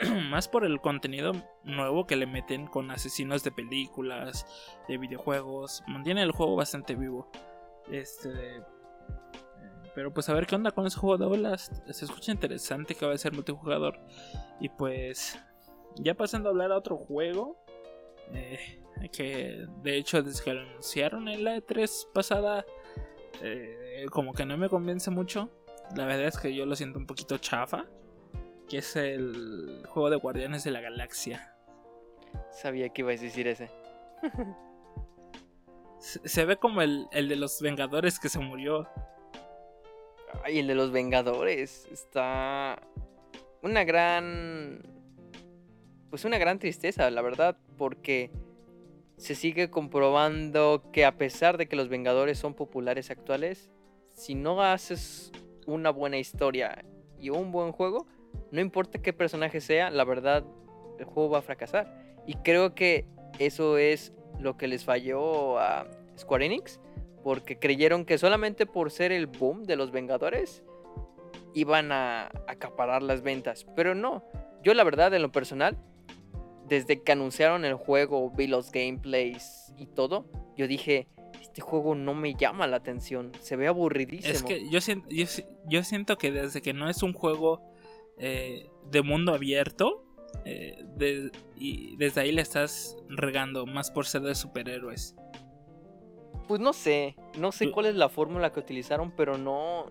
[0.30, 1.32] Más por el contenido
[1.64, 4.46] nuevo que le meten con asesinos de películas,
[4.88, 5.82] de videojuegos.
[5.86, 7.30] Mantiene el juego bastante vivo.
[7.90, 8.28] Este.
[8.28, 8.62] Eh,
[9.94, 11.70] pero pues a ver qué onda con ese juego de olas.
[11.90, 13.98] Se escucha interesante que va a ser multijugador.
[14.60, 15.38] Y pues.
[15.96, 17.58] Ya pasando a hablar a otro juego.
[18.32, 18.80] Eh,
[19.12, 22.64] que de hecho desde que lo anunciaron en la E3 pasada.
[24.10, 25.50] como que no me convence mucho.
[25.96, 27.86] La verdad es que yo lo siento un poquito chafa.
[28.68, 31.54] Que es el juego de Guardianes de la Galaxia.
[32.52, 33.70] Sabía que ibas a decir ese.
[35.98, 38.88] se, ve como el, el, de los Vengadores que se murió.
[40.44, 41.88] Ay, el de los Vengadores.
[41.90, 42.80] Está.
[43.62, 44.99] Una gran.
[46.10, 47.56] Pues una gran tristeza, la verdad.
[47.78, 48.30] Porque
[49.16, 53.70] se sigue comprobando que a pesar de que los Vengadores son populares actuales,
[54.08, 55.32] si no haces
[55.66, 56.84] una buena historia
[57.18, 58.06] y un buen juego,
[58.50, 60.44] no importa qué personaje sea, la verdad,
[60.98, 62.18] el juego va a fracasar.
[62.26, 63.06] Y creo que
[63.38, 65.86] eso es lo que les falló a
[66.18, 66.80] Square Enix,
[67.22, 70.64] porque creyeron que solamente por ser el boom de los Vengadores
[71.54, 73.66] iban a acaparar las ventas.
[73.76, 74.24] Pero no,
[74.62, 75.76] yo la verdad, en lo personal,
[76.70, 80.24] desde que anunciaron el juego, vi los gameplays y todo,
[80.56, 81.08] yo dije,
[81.42, 84.32] este juego no me llama la atención, se ve aburridísimo.
[84.32, 87.60] Es que yo siento, yo, siento que desde que no es un juego
[88.18, 90.04] eh, de mundo abierto,
[90.44, 90.78] eh,
[91.56, 95.16] y desde ahí le estás regando más por ser de superhéroes.
[96.46, 99.86] Pues no sé, no sé cuál es la fórmula que utilizaron, pero no...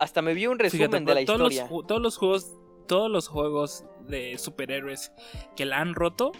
[0.00, 1.68] Hasta me vi un resumen de la historia.
[1.86, 2.56] todos los juegos,
[2.90, 5.12] todos los juegos de superhéroes
[5.54, 6.32] que la han roto,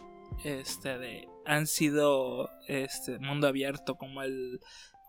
[0.45, 4.59] este, de, han sido este mundo abierto como el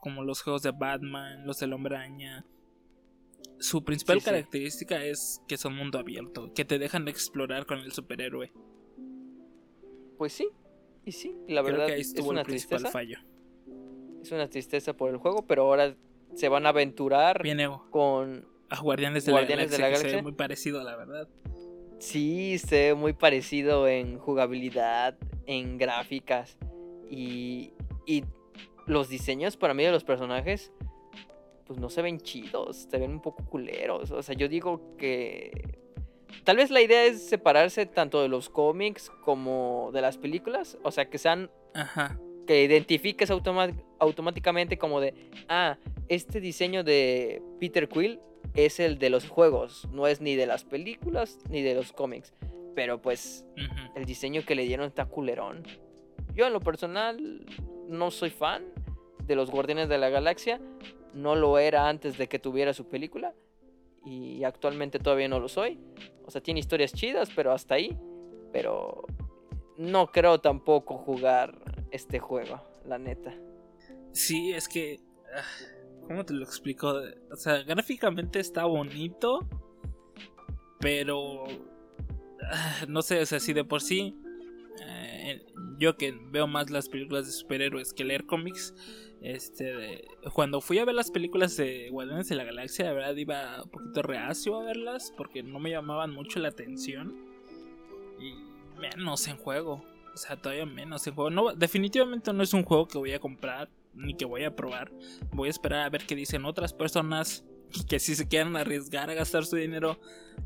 [0.00, 2.46] como los juegos de Batman, los del Hombre Araña.
[3.58, 8.52] Su principal característica es que son mundo abierto, que te dejan explorar con el superhéroe.
[10.18, 10.48] Pues sí,
[11.04, 12.88] y sí, la verdad que ahí es una tristeza.
[12.88, 13.18] fallo.
[14.22, 15.96] Es una tristeza por el juego, pero ahora
[16.36, 17.42] se van a aventurar
[17.90, 19.42] con a Guardianes de la
[19.88, 21.28] Galaxia, muy parecido la verdad.
[21.98, 26.56] Sí, se ve muy parecido en jugabilidad, en gráficas
[27.08, 27.72] y,
[28.06, 28.24] y
[28.86, 30.72] los diseños para mí de los personajes
[31.66, 34.10] pues no se ven chidos, se ven un poco culeros.
[34.10, 35.78] O sea, yo digo que
[36.44, 40.90] tal vez la idea es separarse tanto de los cómics como de las películas, o
[40.90, 42.18] sea, que sean Ajá.
[42.46, 45.14] que identifiques automáticamente como de,
[45.48, 45.78] ah,
[46.08, 48.20] este diseño de Peter Quill
[48.54, 52.32] es el de los juegos, no es ni de las películas ni de los cómics.
[52.74, 53.44] Pero pues
[53.94, 55.64] el diseño que le dieron está culerón.
[56.34, 57.46] Yo en lo personal
[57.88, 58.64] no soy fan
[59.26, 60.60] de los Guardianes de la Galaxia.
[61.14, 63.34] No lo era antes de que tuviera su película.
[64.04, 65.78] Y actualmente todavía no lo soy.
[66.24, 67.96] O sea, tiene historias chidas, pero hasta ahí.
[68.52, 69.04] Pero
[69.76, 71.58] no creo tampoco jugar
[71.90, 73.34] este juego, la neta.
[74.12, 75.00] Sí, es que.
[75.34, 75.42] ah,
[76.12, 76.92] ¿Cómo te lo explico?
[77.30, 79.48] O sea, gráficamente está bonito.
[80.78, 81.44] Pero.
[82.50, 84.14] ah, No sé, o sea, si de por sí.
[84.86, 85.42] eh,
[85.78, 88.74] yo que veo más las películas de superhéroes que leer cómics.
[89.22, 90.04] Este.
[90.34, 93.70] cuando fui a ver las películas de Guardianes de la Galaxia, de verdad iba un
[93.70, 95.14] poquito reacio a verlas.
[95.16, 97.24] Porque no me llamaban mucho la atención.
[98.20, 98.34] Y
[98.78, 99.82] menos en juego.
[100.12, 101.30] O sea, todavía menos en juego.
[101.30, 104.92] No, definitivamente no es un juego que voy a comprar ni que voy a probar.
[105.32, 107.44] Voy a esperar a ver qué dicen otras personas
[107.88, 109.98] que si se quieren arriesgar a gastar su dinero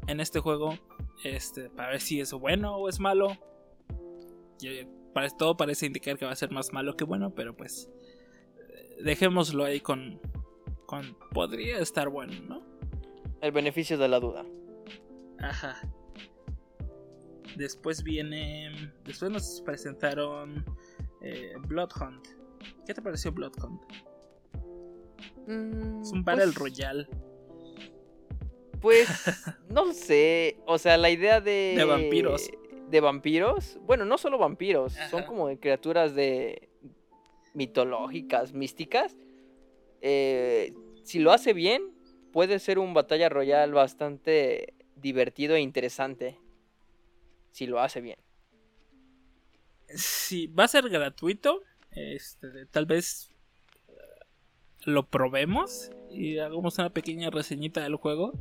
[0.06, 0.78] en este juego,
[1.24, 3.36] este, para ver si es bueno o es malo.
[4.60, 7.90] Y, para, todo parece indicar que va a ser más malo que bueno, pero pues
[8.58, 10.20] eh, dejémoslo ahí con,
[10.86, 12.62] con podría estar bueno, ¿no?
[13.40, 14.44] El beneficio de la duda.
[15.38, 15.80] Ajá.
[17.56, 18.92] Después viene.
[19.04, 20.64] Después nos presentaron
[21.22, 22.26] eh, Bloodhunt.
[22.86, 23.82] ¿Qué te pareció Bloodhunt?
[26.02, 27.08] Es un Battle Pues- Royale
[28.80, 29.08] Pues
[29.70, 31.74] no sé, o sea, la idea de...
[31.76, 32.50] De vampiros.
[32.90, 33.78] De vampiros.
[33.82, 36.68] Bueno, no solo vampiros, son como de criaturas de
[37.54, 39.16] mitológicas, místicas.
[40.02, 41.92] Eh, si lo hace bien,
[42.32, 46.38] puede ser un batalla royal bastante divertido e interesante.
[47.50, 48.18] Si lo hace bien.
[49.88, 51.62] Sí, va a ser gratuito.
[51.96, 53.30] Este, tal vez
[53.88, 53.92] eh,
[54.84, 58.32] lo probemos y hagamos una pequeña reseñita del juego.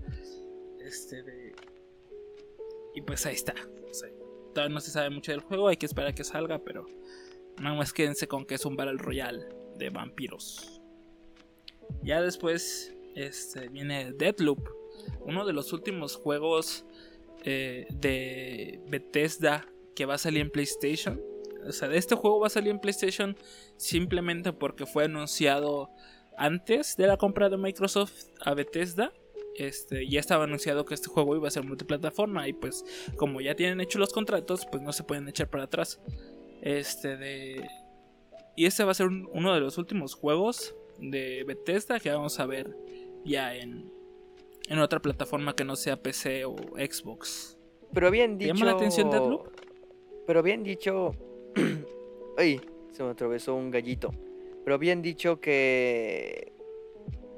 [0.79, 1.55] Este, de-
[2.93, 3.55] y pues ahí está.
[3.55, 6.85] O todavía no se sabe mucho del juego, hay que esperar a que salga, pero
[7.59, 9.45] nada más quédense con que es un Battle Royale
[9.77, 10.81] de vampiros.
[12.03, 14.67] Ya después este, viene Deadloop,
[15.21, 16.85] uno de los últimos juegos
[17.43, 19.65] eh, de Bethesda
[19.95, 21.21] que va a salir en PlayStation.
[21.67, 23.35] O sea, este juego va a salir en PlayStation
[23.77, 25.89] simplemente porque fue anunciado
[26.37, 29.11] antes de la compra de Microsoft a Bethesda.
[29.57, 32.83] Este, ya estaba anunciado que este juego iba a ser multiplataforma y pues
[33.15, 36.01] como ya tienen hecho los contratos, pues no se pueden echar para atrás.
[36.61, 37.65] Este de
[38.57, 42.39] y este va a ser un- uno de los últimos juegos de Bethesda que vamos
[42.39, 42.75] a ver
[43.25, 43.91] ya en
[44.67, 47.57] en otra plataforma que no sea PC o Xbox.
[47.93, 48.53] Pero ¿Te dicho...
[48.55, 49.47] llama la atención Deathloop?
[50.25, 51.11] Pero habían dicho...
[52.37, 54.11] Ay, se me atravesó un gallito.
[54.63, 56.53] Pero habían dicho que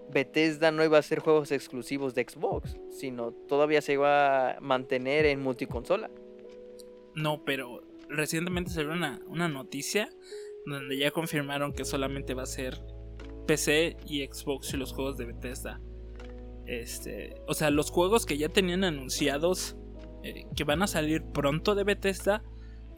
[0.09, 5.25] Bethesda no iba a hacer juegos exclusivos de Xbox, sino todavía se iba a mantener
[5.25, 6.09] en multiconsola.
[7.15, 10.09] No, pero recientemente salió una, una noticia
[10.65, 12.81] donde ya confirmaron que solamente va a ser
[13.47, 15.81] PC y Xbox y los juegos de Bethesda.
[16.65, 19.77] Este, o sea, los juegos que ya tenían anunciados
[20.23, 22.43] eh, que van a salir pronto de Bethesda,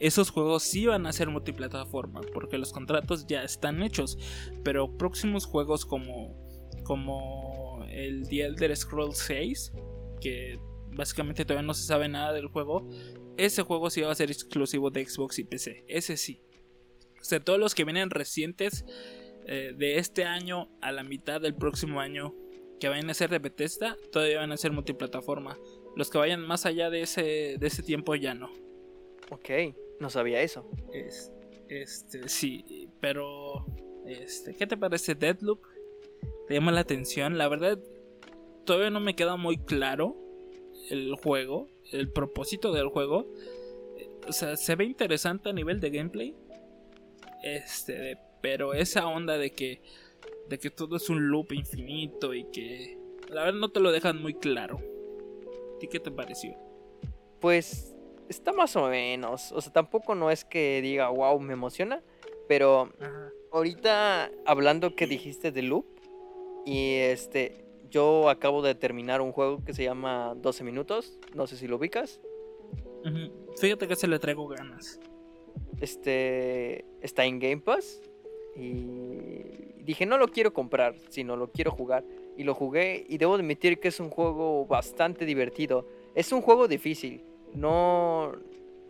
[0.00, 4.18] esos juegos sí van a ser multiplataforma porque los contratos ya están hechos.
[4.64, 6.34] Pero próximos juegos como
[6.84, 9.72] como el The Elder Scrolls 6,
[10.20, 10.58] que
[10.92, 12.88] básicamente todavía no se sabe nada del juego,
[13.36, 15.84] ese juego sí va a ser exclusivo de Xbox y PC.
[15.86, 16.40] Ese sí.
[17.20, 18.84] O sea, todos los que vienen recientes
[19.46, 22.34] eh, de este año a la mitad del próximo año
[22.80, 25.58] que vayan a ser de Bethesda, todavía van a ser multiplataforma.
[25.96, 28.50] Los que vayan más allá de ese, de ese tiempo ya no.
[29.30, 29.50] Ok,
[30.00, 30.68] no sabía eso.
[30.92, 31.32] Es-
[31.68, 33.64] este, sí, pero.
[34.06, 35.60] Este, ¿Qué te parece Deadloop?
[36.48, 37.38] ¿Te llama la atención?
[37.38, 37.78] La verdad,
[38.64, 40.16] todavía no me queda muy claro
[40.88, 43.26] el juego, el propósito del juego.
[43.98, 46.34] Eh, O sea, se ve interesante a nivel de gameplay.
[47.42, 49.80] Este, pero esa onda de que.
[50.48, 52.98] De que todo es un loop infinito y que.
[53.28, 54.78] La verdad no te lo dejan muy claro.
[54.78, 56.56] ¿A ti qué te pareció?
[57.40, 57.94] Pues
[58.30, 59.52] está más o menos.
[59.52, 62.02] O sea, tampoco no es que diga, wow, me emociona.
[62.48, 63.32] Pero Ajá.
[63.52, 65.86] ahorita hablando que dijiste de loop.
[66.64, 71.18] Y este, yo acabo de terminar un juego que se llama 12 minutos.
[71.34, 72.20] No sé si lo ubicas.
[73.56, 75.00] Fíjate que se le traigo ganas.
[75.80, 78.02] Este está en Game Pass
[78.54, 82.04] y dije no lo quiero comprar, sino lo quiero jugar
[82.36, 85.86] y lo jugué y debo admitir que es un juego bastante divertido.
[86.14, 87.24] Es un juego difícil.
[87.54, 88.32] No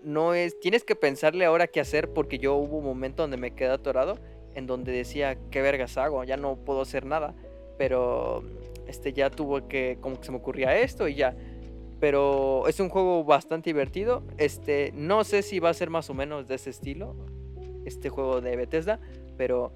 [0.02, 3.50] no es tienes que pensarle ahora qué hacer porque yo hubo un momento donde me
[3.50, 4.18] quedé atorado
[4.54, 7.34] en donde decía qué vergas hago, ya no puedo hacer nada,
[7.76, 8.42] pero
[8.86, 11.36] este ya tuvo que como que se me ocurría esto y ya
[12.00, 14.24] pero es un juego bastante divertido.
[14.38, 17.14] Este, no sé si va a ser más o menos de ese estilo,
[17.84, 19.00] este juego de Bethesda,
[19.36, 19.72] pero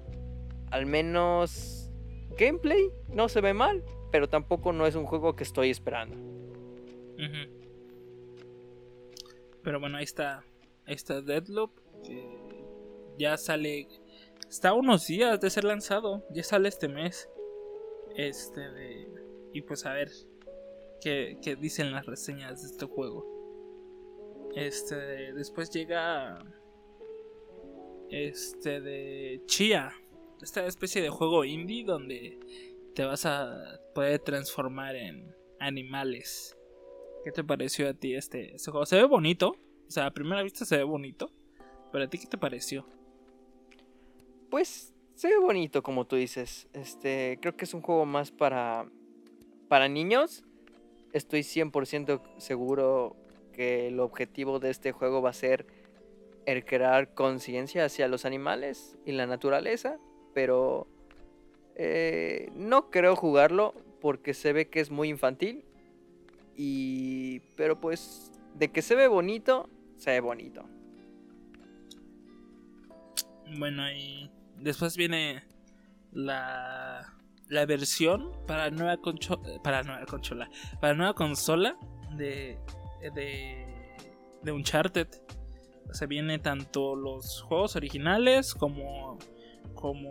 [0.71, 1.91] al menos
[2.37, 6.17] gameplay no se ve mal, pero tampoco no es un juego que estoy esperando.
[9.65, 10.45] Pero bueno, ahí está,
[10.85, 11.71] ahí está Deadloop,
[13.17, 13.87] ya sale,
[14.47, 17.27] está a unos días de ser lanzado, ya sale este mes.
[18.15, 19.09] Este de,
[19.53, 20.11] y pues a ver,
[21.01, 23.25] que, dicen las reseñas de este juego.
[24.55, 26.45] Este, después llega
[28.11, 29.91] este de Chia,
[30.43, 32.39] esta especie de juego indie donde
[32.93, 36.55] te vas a poder transformar en animales.
[37.25, 38.85] ¿Qué te pareció a ti este, este juego?
[38.85, 39.57] Se ve bonito,
[39.87, 41.31] o sea, a primera vista se ve bonito,
[41.91, 42.85] pero a ti qué te pareció?
[44.51, 46.67] Pues se ve bonito como tú dices.
[46.71, 48.87] Este, creo que es un juego más para
[49.67, 50.43] para niños
[51.13, 53.15] estoy 100% seguro
[53.53, 55.65] que el objetivo de este juego va a ser
[56.45, 59.97] el crear conciencia hacia los animales y la naturaleza,
[60.35, 60.87] pero
[61.75, 65.64] eh, no creo jugarlo porque se ve que es muy infantil
[66.55, 70.63] y pero pues de que se ve bonito, se ve bonito.
[73.57, 75.43] Bueno, y después viene
[76.11, 77.13] la
[77.49, 78.97] la versión para nueva
[79.63, 80.49] para nueva consola,
[80.81, 81.77] para nueva consola
[82.17, 82.57] de
[83.13, 83.65] de
[84.41, 85.07] de Uncharted.
[85.89, 89.19] O sea, viene tanto los juegos originales como
[89.73, 90.09] como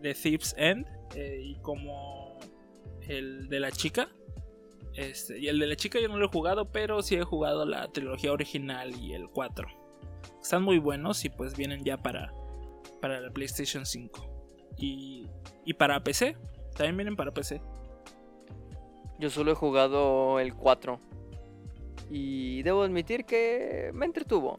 [0.00, 2.38] The eh, Thief's End eh, y como
[3.08, 4.08] el de la chica.
[4.94, 7.66] Este, y el de la chica yo no lo he jugado, pero sí he jugado
[7.66, 9.68] la trilogía original y el 4.
[10.40, 12.32] Están muy buenos y pues vienen ya para,
[13.00, 14.30] para la PlayStation 5.
[14.78, 15.28] Y,
[15.78, 16.36] para PC,
[16.76, 17.60] también vienen para PC.
[19.18, 21.00] Yo solo he jugado el 4.
[22.10, 24.56] Y debo admitir que me entretuvo.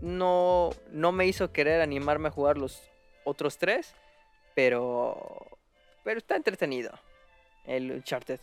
[0.00, 2.82] No, no me hizo querer animarme a jugar los
[3.24, 3.94] otros tres.
[4.54, 5.58] Pero.
[6.04, 6.92] Pero está entretenido.
[7.64, 8.40] El Uncharted.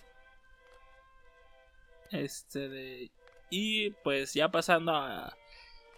[2.13, 3.11] Este de.
[3.49, 5.35] Y pues ya pasando a,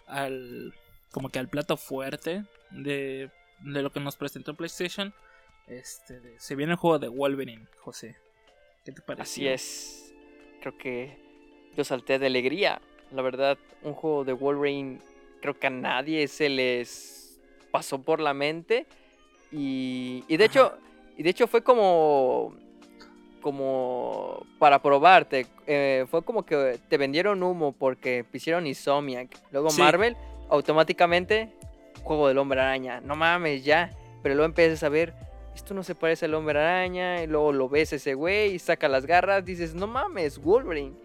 [0.08, 0.74] al.
[1.12, 5.14] Como que al plato fuerte de de lo que nos presentó PlayStation,
[5.68, 8.16] este, se viene el juego de Wolverine, José.
[8.84, 9.24] ¿Qué te parece?
[9.24, 10.14] Así es.
[10.62, 11.18] Creo que
[11.76, 12.82] yo salté de alegría.
[13.12, 15.00] La verdad, un juego de Wolverine
[15.42, 17.40] creo que a nadie se les
[17.72, 18.86] pasó por la mente.
[19.52, 20.78] Y, y de hecho,
[21.18, 22.56] y de hecho fue como
[23.46, 25.46] como para probarte.
[25.68, 29.30] Eh, fue como que te vendieron humo porque hicieron Insomniac.
[29.52, 30.18] Luego Marvel
[30.50, 31.52] automáticamente
[32.02, 33.92] juego del hombre araña, no mames, ya.
[34.24, 35.14] Pero luego empiezas a ver,
[35.54, 38.88] esto no se parece al hombre araña, y luego lo ves ese güey y saca
[38.88, 40.96] las garras, dices, no mames, Wolverine.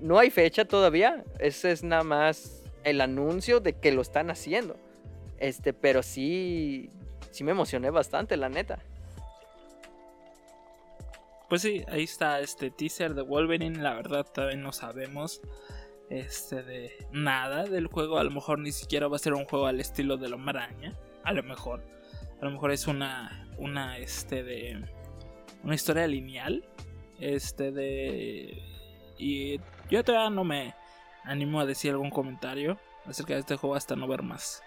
[0.00, 4.78] No hay fecha todavía, ese es nada más el anuncio de que lo están haciendo.
[5.36, 6.88] Este, pero sí,
[7.32, 8.78] sí me emocioné bastante, la neta.
[11.48, 15.40] Pues sí, ahí está este teaser de Wolverine, la verdad todavía no sabemos
[16.10, 18.18] este de nada del juego.
[18.18, 20.94] A lo mejor ni siquiera va a ser un juego al estilo de la maraña.
[21.24, 21.82] A lo mejor.
[22.40, 23.48] A lo mejor es una.
[23.58, 24.84] Una este de.
[25.62, 26.64] Una historia lineal.
[27.18, 28.62] Este de.
[29.18, 30.74] Y yo todavía no me
[31.24, 34.62] animo a decir algún comentario acerca de este juego hasta no ver más.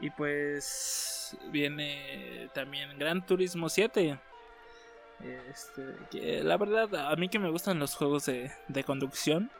[0.00, 4.18] Y pues viene también Gran Turismo 7.
[5.22, 9.50] Este, que la verdad, a mí que me gustan los juegos de, de conducción,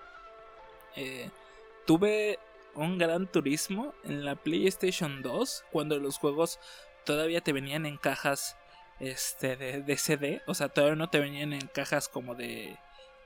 [0.96, 1.30] eh,
[1.86, 2.38] tuve
[2.74, 6.58] un gran turismo en la PlayStation 2 cuando los juegos
[7.04, 8.56] todavía te venían en cajas
[9.00, 12.76] este, de, CD, o sea, todavía no te venían en cajas como de,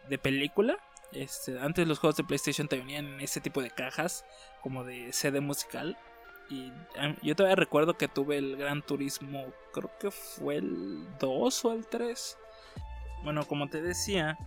[0.08, 0.78] de película.
[1.12, 4.24] Este, antes los juegos de PlayStation te venían en ese tipo de cajas,
[4.62, 5.98] como de CD musical.
[6.50, 6.72] Y
[7.22, 11.86] yo todavía recuerdo que tuve el Gran Turismo, creo que fue el 2 o el
[11.86, 12.38] 3.
[13.22, 14.38] Bueno, como te decía,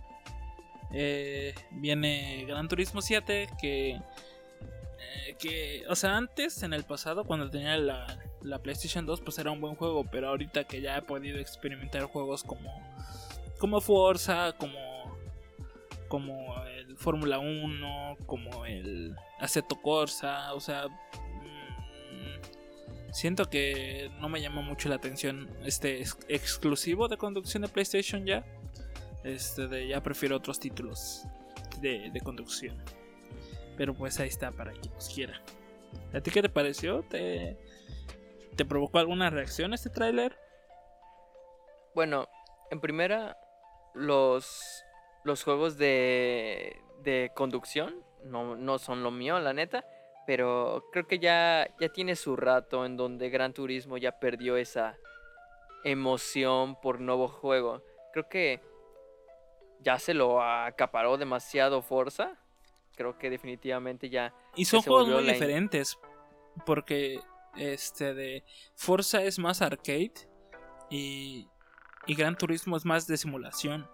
[0.92, 3.90] eh, viene Gran Turismo 7 que...
[3.90, 9.38] Eh, que, o sea, antes en el pasado cuando tenía la, la PlayStation 2 pues
[9.38, 12.82] era un buen juego, pero ahorita que ya he podido experimentar juegos como
[13.58, 14.78] como Forza, como
[16.08, 20.86] como el Fórmula 1, como el Aceto Corsa, o sea,
[23.12, 28.44] siento que no me llama mucho la atención este exclusivo de conducción de PlayStation ya.
[29.24, 31.24] Este de ya prefiero otros títulos
[31.80, 32.76] de, de conducción.
[33.76, 35.40] Pero pues ahí está para quien los quiera.
[36.12, 37.02] ¿A ti qué te pareció?
[37.02, 37.56] ¿Te,
[38.56, 40.36] te provocó alguna reacción este tráiler?
[41.94, 42.28] Bueno,
[42.70, 43.36] en primera,
[43.94, 44.84] los,
[45.24, 49.84] los juegos de, de conducción no, no son lo mío, la neta.
[50.28, 54.98] Pero creo que ya, ya tiene su rato en donde Gran Turismo ya perdió esa
[55.84, 57.82] emoción por nuevo juego.
[58.12, 58.60] Creo que
[59.80, 62.36] ya se lo acaparó demasiado Forza.
[62.94, 64.34] Creo que definitivamente ya.
[64.54, 65.98] Y son juegos muy diferentes.
[66.66, 67.20] Porque
[67.56, 70.12] este de Forza es más arcade.
[70.90, 71.48] Y,
[72.06, 73.88] y Gran Turismo es más de simulación.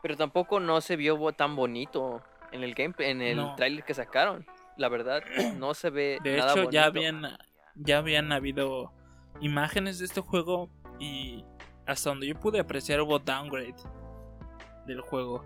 [0.00, 4.46] Pero tampoco no se vio tan bonito en el gameplay, en el trailer que sacaron.
[4.80, 5.22] La verdad,
[5.58, 6.18] no se ve.
[6.22, 7.36] De hecho, ya habían,
[7.74, 8.94] ya habían habido
[9.42, 11.44] imágenes de este juego y
[11.86, 13.74] hasta donde yo pude apreciar hubo downgrade
[14.86, 15.44] del juego.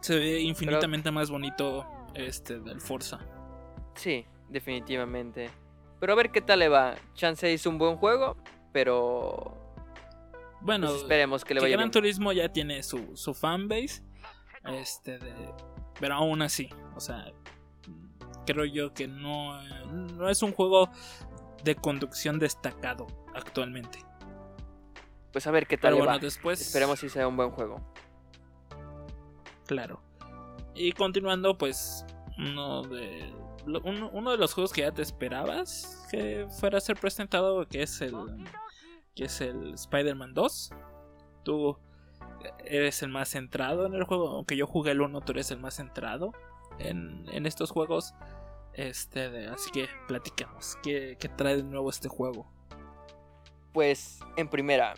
[0.00, 3.20] Se ve infinitamente más bonito este del Forza.
[3.94, 5.50] Sí, definitivamente.
[6.00, 6.94] Pero a ver qué tal le va.
[7.12, 8.38] Chance hizo un buen juego,
[8.72, 9.76] pero
[10.62, 14.02] bueno, pues esperemos que le vaya Gran Turismo ya tiene su, su fanbase.
[14.64, 15.34] Este de,
[16.00, 17.30] pero aún así, o sea,
[18.46, 19.60] creo yo que no,
[19.92, 20.88] no es un juego
[21.62, 23.98] de conducción destacado actualmente.
[25.32, 25.92] Pues a ver qué tal.
[25.92, 26.60] Pero bueno, después.
[26.60, 27.80] Esperemos si sea un buen juego.
[29.66, 30.00] Claro.
[30.74, 32.06] Y continuando, pues,
[32.38, 33.34] uno de,
[33.66, 38.00] uno, de los juegos que ya te esperabas que fuera a ser presentado, que es
[38.00, 38.14] el,
[39.14, 40.70] que es el Spider-Man 2.
[41.42, 41.78] Tú
[42.64, 45.58] eres el más centrado en el juego, aunque yo jugué el 1, tú eres el
[45.58, 46.32] más centrado
[46.78, 48.14] en, estos juegos.
[48.76, 50.78] Este, así que platicamos.
[50.82, 52.46] ¿Qué, ¿Qué, trae de nuevo este juego?
[53.72, 54.94] Pues en primera,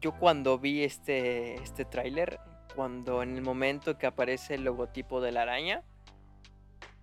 [0.00, 2.40] yo cuando vi este, este tráiler
[2.74, 5.82] cuando en el momento que aparece el logotipo de la araña,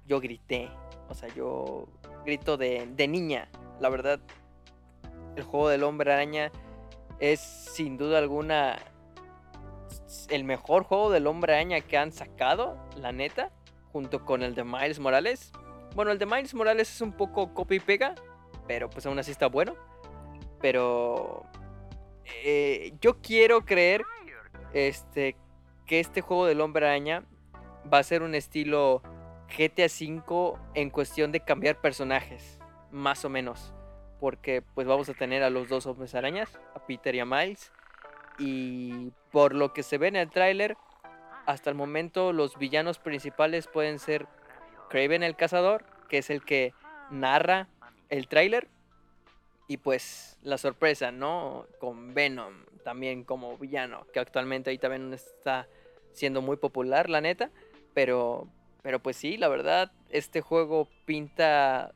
[0.05, 0.70] yo grité.
[1.07, 1.88] O sea, yo
[2.26, 3.49] grito de, niña.
[3.80, 4.20] La verdad,
[5.36, 6.51] el juego del hombre araña
[7.20, 8.78] es sin duda alguna
[10.30, 13.51] el mejor juego del hombre araña que han sacado, la neta,
[13.91, 15.51] junto con el de Miles Morales.
[16.00, 18.16] Bueno, el de Miles Morales es un poco copy y pega,
[18.70, 19.76] pero pues aún así está bueno.
[20.62, 21.45] Pero
[22.41, 24.06] eh, yo quiero creer
[24.72, 25.36] este,
[25.86, 27.26] que este juego del hombre araña
[27.93, 29.02] va a ser un estilo
[29.50, 32.60] GTA V en cuestión de cambiar personajes,
[32.91, 33.74] más o menos.
[34.22, 37.74] Porque pues vamos a tener a los dos hombres arañas, a Peter y a Miles.
[38.38, 40.78] Y por lo que se ve en el tráiler,
[41.45, 44.30] hasta el momento los villanos principales pueden ser
[44.90, 46.74] Craven el Cazador, que es el que
[47.10, 47.68] narra
[48.10, 48.68] el tráiler.
[49.68, 51.66] Y pues la sorpresa, ¿no?
[51.80, 55.68] Con Venom también como villano, que actualmente ahí también está
[56.12, 57.52] siendo muy popular, la neta.
[57.94, 58.48] Pero,
[58.82, 61.94] pero pues sí, la verdad, este juego pinta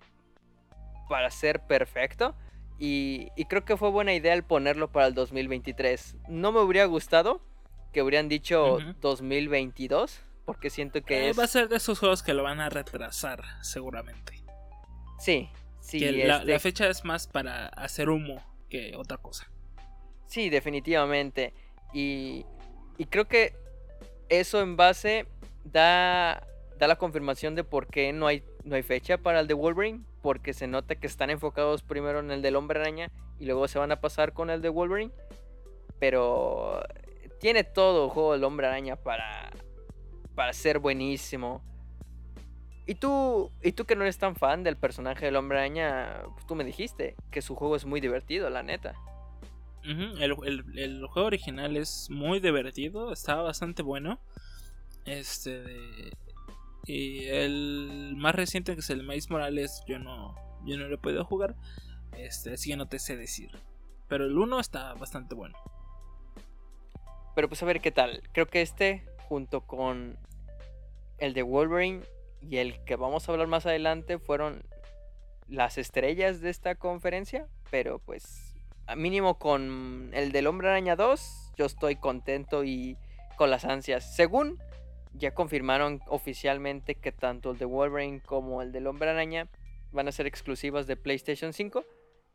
[1.09, 2.35] para ser perfecto.
[2.79, 6.17] Y, creo que fue buena idea el ponerlo para el 2023.
[6.27, 7.41] No me habría gustado
[7.91, 12.33] que hubieran dicho 2022, porque siento que eh, Va a ser de esos juegos que
[12.33, 14.43] lo van a retrasar, seguramente.
[15.19, 15.99] Sí, sí.
[15.99, 19.49] la, este fecha es más para hacer humo que otra cosa.
[20.27, 21.53] Sí, definitivamente.
[21.93, 22.45] Y,
[22.97, 23.55] y creo que
[24.29, 25.27] eso en base
[25.63, 26.45] da,
[26.77, 30.01] da la confirmación de por qué no hay, no hay fecha para el de Wolverine,
[30.21, 33.79] porque se nota que están enfocados primero en el del hombre araña y luego se
[33.79, 35.11] van a pasar con el de Wolverine.
[35.99, 36.83] Pero
[37.39, 39.51] tiene todo el juego del hombre araña para,
[40.35, 41.61] para ser buenísimo.
[42.85, 46.45] Y tú, y tú que no eres tan fan del personaje del hombre araña, pues
[46.45, 48.95] tú me dijiste que su juego es muy divertido, la neta
[49.83, 54.19] el, juego original es muy divertido, estaba bastante bueno.
[55.05, 55.63] Este
[56.85, 60.97] y el más reciente que es el Miles Morales, yo no yo no lo he
[60.97, 61.55] podido jugar.
[62.17, 63.51] Este, así que no te sé decir.
[64.07, 65.57] Pero el 1 está bastante bueno.
[67.35, 68.21] Pero pues a ver qué tal.
[68.31, 70.17] Creo que este junto con
[71.17, 72.01] el de Wolverine
[72.41, 74.63] y el que vamos a hablar más adelante fueron
[75.47, 78.53] las estrellas de esta conferencia, pero pues
[78.95, 82.97] mínimo con el del Hombre Araña 2, yo estoy contento y
[83.37, 84.15] con las ansias.
[84.15, 84.59] Según
[85.13, 89.47] ya confirmaron oficialmente que tanto el de Wolverine como el del Hombre Araña
[89.91, 91.85] van a ser exclusivas de PlayStation 5.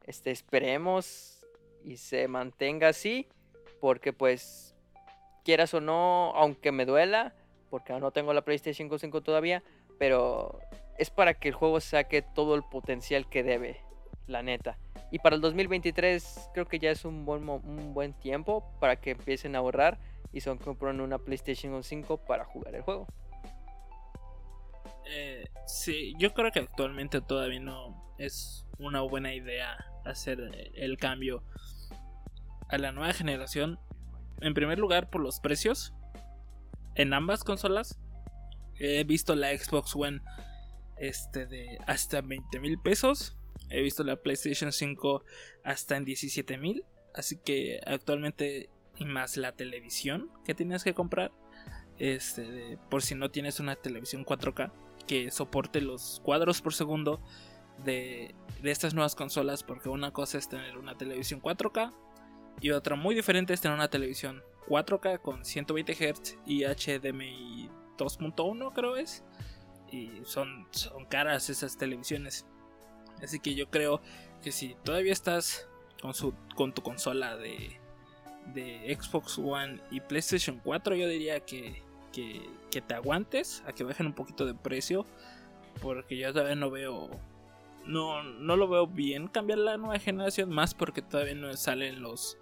[0.07, 1.47] Este, esperemos
[1.85, 3.29] y se mantenga así,
[3.81, 4.68] porque pues
[5.49, 7.33] quieras o no, aunque me duela,
[7.71, 9.63] porque no tengo la PlayStation 5 todavía,
[9.99, 10.61] pero
[10.99, 13.81] es para que el juego saque todo el potencial que debe,
[14.27, 14.77] la neta.
[15.11, 19.13] Y para el 2023 creo que ya es un buen, un buen tiempo para que
[19.13, 19.99] empiecen a ahorrar
[20.35, 23.07] y son compran una PlayStation 5 para jugar el juego.
[25.07, 31.43] Eh, sí, yo creo que actualmente todavía no es una buena idea hacer el cambio
[32.69, 33.79] a la nueva generación.
[34.41, 35.95] En primer lugar por los precios.
[36.95, 37.99] En ambas consolas
[38.79, 40.21] he visto la Xbox One
[40.97, 43.37] este de hasta 20 mil pesos.
[43.71, 45.25] He visto la PlayStation 5
[45.65, 46.85] hasta en 17 mil.
[47.15, 51.33] Así que actualmente y más la televisión que tienes que comprar.
[51.99, 54.73] Este, por si no tienes una televisión 4K
[55.07, 57.21] que soporte los cuadros por segundo
[57.85, 59.63] de, de estas nuevas consolas.
[59.63, 61.93] Porque una cosa es tener una televisión 4K
[62.61, 68.73] y otra muy diferente es tener una televisión 4K con 120 Hz y HDMI 2.1
[68.73, 69.25] creo es.
[69.91, 72.47] Y son, son caras esas televisiones.
[73.23, 74.01] Así que yo creo
[74.43, 75.69] que si todavía estás
[76.01, 77.81] con, su, con tu consola de,
[78.55, 81.83] de Xbox One y PlayStation 4, yo diría que,
[82.13, 85.07] que, que, te aguantes a que bajen un poquito de precio.
[85.81, 87.09] Porque yo todavía no veo.
[87.89, 90.51] No, no lo veo bien cambiar la nueva generación.
[90.51, 92.39] Más porque todavía no salen los,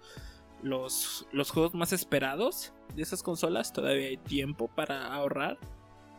[0.61, 3.73] los, los juegos más esperados de esas consolas.
[3.73, 5.57] Todavía hay tiempo para ahorrar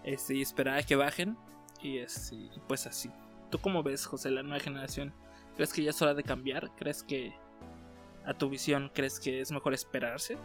[0.02, 1.36] este, y esperar a que bajen.
[1.80, 3.10] Y, este, pues así.
[3.50, 5.14] ¿Tú cómo ves, José, la nueva generación?
[5.54, 6.70] ¿Crees que ya es hora de cambiar?
[6.76, 7.34] ¿Crees que
[8.24, 10.36] a tu visión crees que es mejor esperarse?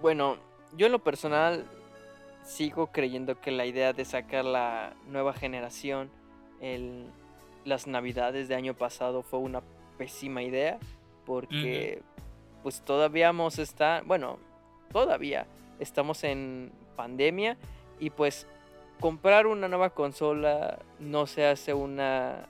[0.00, 0.36] Bueno,
[0.76, 1.64] yo en lo personal
[2.42, 6.10] sigo creyendo que la idea de sacar la nueva generación
[6.60, 7.10] en
[7.68, 9.62] las navidades de año pasado fue una
[9.96, 10.78] pésima idea
[11.24, 12.02] porque
[12.62, 14.38] pues todavía está, bueno,
[14.92, 15.46] todavía
[15.78, 17.56] estamos en pandemia
[18.00, 18.46] y pues
[19.00, 22.48] comprar una nueva consola no se hace una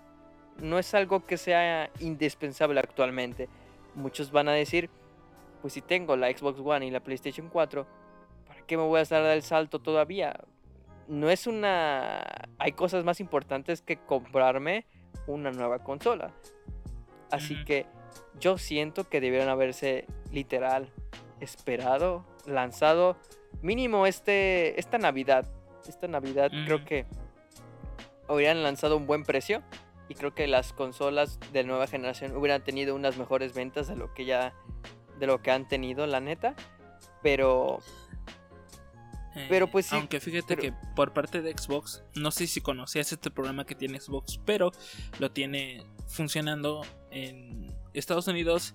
[0.59, 3.49] no es algo que sea indispensable actualmente
[3.99, 4.89] muchos van a decir,
[5.61, 7.87] pues si tengo la Xbox One y la PlayStation 4,
[8.47, 10.41] ¿para qué me voy a dar el salto todavía?
[11.09, 12.23] No es una...
[12.59, 14.87] Hay cosas más importantes que comprarme
[15.29, 16.33] una nueva consola.
[17.31, 17.87] Así que
[18.41, 20.91] yo siento que debieron haberse literal
[21.41, 23.16] esperado, lanzado
[23.62, 25.47] mínimo este esta Navidad.
[25.87, 27.07] Esta Navidad creo que
[28.29, 29.62] hubieran lanzado un buen precio
[30.09, 34.12] y creo que las consolas de nueva generación hubieran tenido unas mejores ventas de lo
[34.14, 34.55] que ya
[35.18, 36.55] de lo que han tenido la neta
[37.22, 37.81] pero
[39.49, 43.31] pero pues sí aunque fíjate que por parte de Xbox no sé si conocías este
[43.31, 44.72] programa que tiene Xbox pero
[45.18, 48.74] lo tiene funcionando en Estados Unidos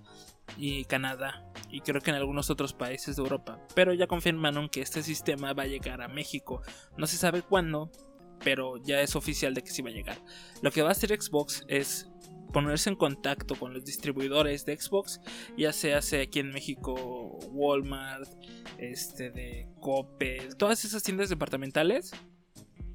[0.56, 4.80] y Canadá y creo que en algunos otros países de Europa pero ya confirmaron que
[4.80, 6.62] este sistema va a llegar a México
[6.96, 7.90] no se sabe cuándo
[8.44, 10.18] pero ya es oficial de que sí va a llegar.
[10.60, 12.10] Lo que va a hacer Xbox es
[12.54, 15.20] ponerse en contacto con los distribuidores de Xbox,
[15.58, 16.94] ya sea, sea aquí en México
[17.50, 18.28] Walmart,
[18.78, 22.12] este de Coppel, todas esas tiendas departamentales,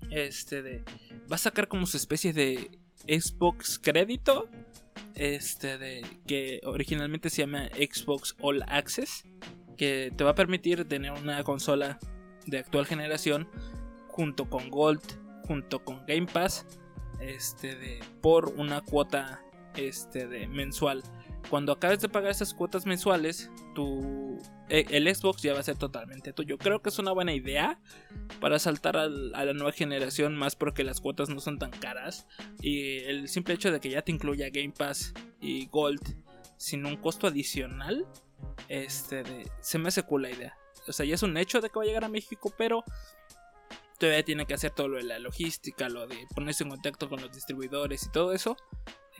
[0.10, 0.84] este de
[1.32, 4.50] va a sacar como su especie de Xbox crédito,
[5.14, 9.26] este de que originalmente se llama Xbox All Access,
[9.78, 12.00] que te va a permitir tener una consola
[12.48, 13.50] de actual generación
[14.08, 15.04] junto con Gold,
[15.46, 16.66] junto con Game Pass
[17.20, 19.42] este de por una cuota
[19.76, 21.04] este de mensual.
[21.50, 24.38] Cuando acabes de pagar esas cuotas mensuales, tu
[24.70, 26.58] e, el Xbox ya va a ser totalmente tuyo.
[26.58, 27.80] Creo que es una buena idea
[28.40, 32.28] para saltar a la nueva generación, más porque las cuotas no son tan caras.
[32.62, 36.18] Y el simple hecho de que ya te incluya Game Pass y Gold
[36.58, 38.06] sin un costo adicional,
[38.68, 40.58] este de, se me hace cool la idea.
[40.88, 42.84] O sea, ya es un hecho de que va a llegar a México, pero
[43.98, 47.22] todavía tiene que hacer todo lo de la logística, lo de ponerse en contacto con
[47.22, 48.58] los distribuidores y todo eso.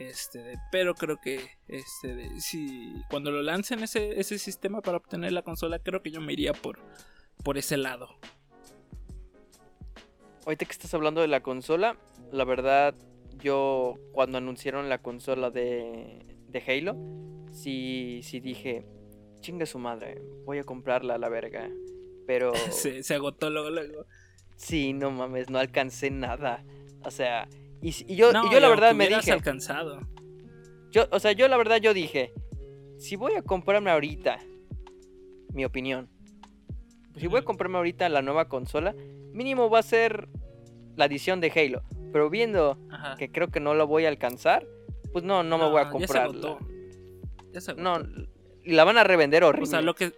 [0.00, 5.42] Este, pero creo que este, si cuando lo lancen ese, ese sistema para obtener la
[5.42, 6.78] consola, creo que yo me iría por,
[7.44, 8.08] por ese lado.
[10.46, 11.98] Ahorita que estás hablando de la consola,
[12.32, 12.94] la verdad,
[13.42, 16.96] yo cuando anunciaron la consola de, de Halo,
[17.52, 18.86] sí, sí dije,
[19.40, 21.68] chinga su madre, voy a comprarla a la verga.
[22.26, 22.54] Pero.
[22.70, 24.06] se, se agotó luego, luego.
[24.56, 26.64] Sí, no mames, no alcancé nada.
[27.04, 27.48] O sea,
[27.82, 29.32] y, yo, yo la verdad me dije.
[29.32, 30.00] alcanzado.
[30.90, 32.32] Yo, o sea, yo la verdad yo dije,
[32.98, 34.38] si voy a comprarme ahorita,
[35.54, 36.08] mi opinión,
[37.16, 38.94] si voy a comprarme ahorita la nueva consola,
[39.32, 40.28] mínimo va a ser
[40.96, 41.82] la edición de Halo.
[42.12, 42.76] Pero viendo
[43.18, 44.66] que creo que no lo voy a alcanzar,
[45.12, 46.30] pues no, no, me voy a comprar.
[47.52, 48.00] Ya se No,
[48.64, 49.68] la van a revender horrible.
[49.68, 50.12] O sea, lo que,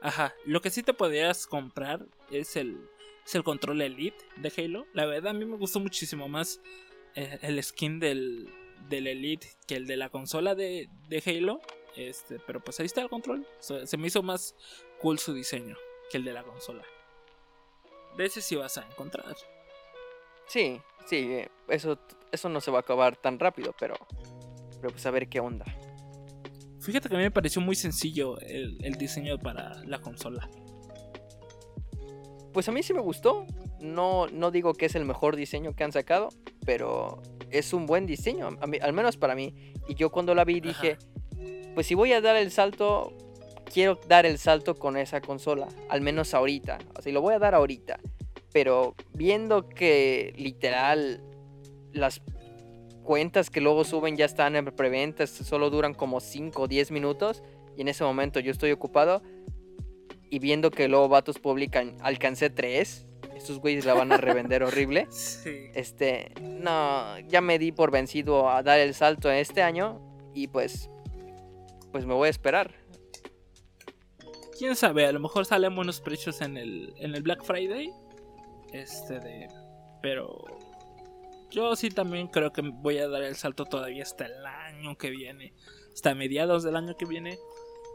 [0.00, 2.78] ajá, lo que sí te podrías comprar es el
[3.24, 4.86] es el control Elite de Halo.
[4.92, 6.60] La verdad a mí me gustó muchísimo más
[7.14, 8.48] el skin del,
[8.88, 11.60] del Elite que el de la consola de, de Halo.
[11.96, 13.46] Este, pero pues ahí está el control.
[13.60, 14.54] Se, me hizo más
[15.00, 15.76] cool su diseño
[16.10, 16.82] que el de la consola.
[18.16, 19.34] De ese sí vas a encontrar.
[20.46, 21.98] Sí, sí, eh, eso,
[22.30, 23.94] eso no se va a acabar tan rápido, pero,
[24.80, 25.64] pero pues a ver qué onda.
[26.80, 30.50] Fíjate que a mí me pareció muy sencillo el, el diseño para la consola.
[32.52, 33.46] Pues a mí sí me gustó.
[33.82, 36.28] No, no digo que es el mejor diseño que han sacado,
[36.64, 37.20] pero
[37.50, 38.48] es un buen diseño,
[38.80, 39.72] al menos para mí.
[39.88, 40.98] Y yo cuando la vi dije,
[41.74, 43.12] pues si voy a dar el salto,
[43.64, 46.78] quiero dar el salto con esa consola, al menos ahorita.
[46.96, 47.98] O sea, lo voy a dar ahorita.
[48.52, 51.20] Pero viendo que literal
[51.92, 52.22] las
[53.02, 57.42] cuentas que luego suben ya están en preventa, solo duran como 5 o 10 minutos.
[57.76, 59.24] Y en ese momento yo estoy ocupado.
[60.30, 63.06] Y viendo que luego vatos publican, alcancé 3
[63.42, 65.06] estos güeyes la van a revender horrible.
[65.10, 65.70] Sí.
[65.74, 70.00] Este, no, ya me di por vencido a dar el salto en este año
[70.32, 70.88] y pues,
[71.90, 72.74] pues me voy a esperar.
[74.58, 77.92] Quién sabe, a lo mejor salen buenos precios en el, en el Black Friday.
[78.72, 79.48] Este de,
[80.00, 80.44] pero
[81.50, 85.10] yo sí también creo que voy a dar el salto todavía hasta el año que
[85.10, 85.52] viene,
[85.92, 87.38] hasta mediados del año que viene.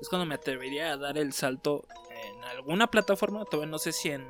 [0.01, 4.09] Es cuando me atrevería a dar el salto en alguna plataforma, todavía no sé si
[4.09, 4.27] en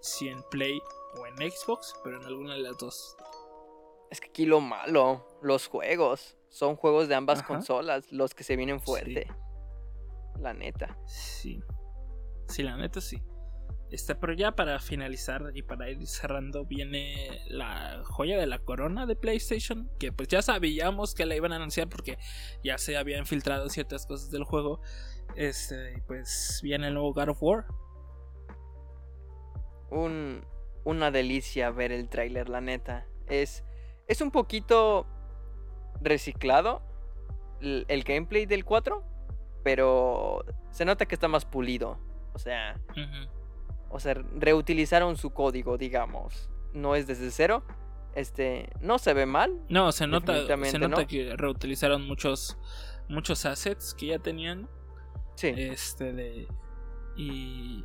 [0.00, 0.80] si en Play
[1.18, 3.16] o en Xbox, pero en alguna de las dos.
[4.10, 8.56] Es que aquí lo malo, los juegos, son juegos de ambas consolas, los que se
[8.56, 9.28] vienen fuerte.
[10.38, 10.98] La neta.
[11.06, 11.60] Sí.
[12.48, 13.22] Sí, la neta sí.
[13.90, 19.04] Este, pero ya para finalizar y para ir cerrando viene la joya de la corona
[19.04, 22.16] de PlayStation, que pues ya sabíamos que la iban a anunciar porque
[22.62, 24.80] ya se habían filtrado ciertas cosas del juego.
[25.34, 27.66] Este, pues viene el nuevo God of War,
[29.90, 30.44] un,
[30.84, 33.06] una delicia ver el tráiler, la neta.
[33.28, 33.64] Es,
[34.06, 35.06] es un poquito
[36.00, 36.82] reciclado
[37.60, 39.04] el, gameplay del 4,
[39.62, 41.98] pero se nota que está más pulido.
[42.32, 42.80] O sea,
[43.88, 46.48] o sea, reutilizaron su código, digamos.
[46.72, 47.64] No es desde cero.
[48.14, 49.60] Este, no se ve mal.
[49.68, 52.58] No, se nota, se nota que reutilizaron muchos
[53.08, 54.68] muchos assets que ya tenían.
[55.34, 55.48] Sí.
[55.56, 56.48] Este de
[57.16, 57.84] y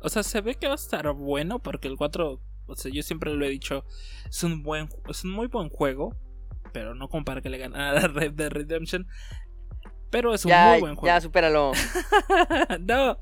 [0.00, 3.02] o sea, se ve que va a estar bueno porque el 4, o sea, yo
[3.02, 3.84] siempre lo he dicho,
[4.28, 6.14] es un buen es un muy buen juego,
[6.72, 9.06] pero no compara que le ganara a Red Dead Redemption.
[10.10, 11.06] Pero es un muy buen juego.
[11.06, 11.72] Ya, supéralo.
[12.80, 13.18] no.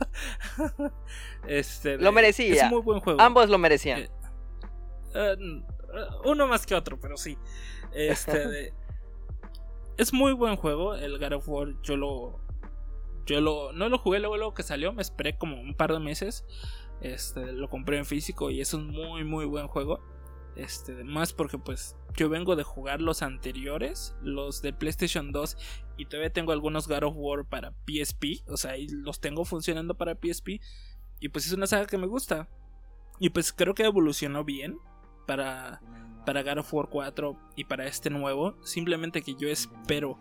[1.48, 2.54] este, lo merecía.
[2.54, 3.20] Es un muy buen juego.
[3.20, 4.00] Ambos lo merecían.
[4.00, 4.10] Eh,
[5.14, 5.36] eh,
[6.24, 7.38] uno más que otro, pero sí.
[7.94, 8.74] Este,
[9.96, 10.94] es muy buen juego.
[10.94, 12.43] El God of War yo lo,
[13.26, 16.00] yo lo, no lo jugué luego, luego que salió, me esperé como un par de
[16.00, 16.44] meses.
[17.00, 20.00] Este, lo compré en físico y es un muy, muy buen juego.
[20.56, 25.56] Este, más porque pues yo vengo de jugar los anteriores, los de PlayStation 2
[25.96, 29.96] y todavía tengo algunos God of War para PSP, o sea, ahí los tengo funcionando
[29.96, 30.60] para PSP
[31.18, 32.48] y pues es una saga que me gusta.
[33.18, 34.78] Y pues creo que evolucionó bien
[35.26, 35.80] para
[36.24, 40.18] para God of War 4 y para este nuevo, simplemente que yo espero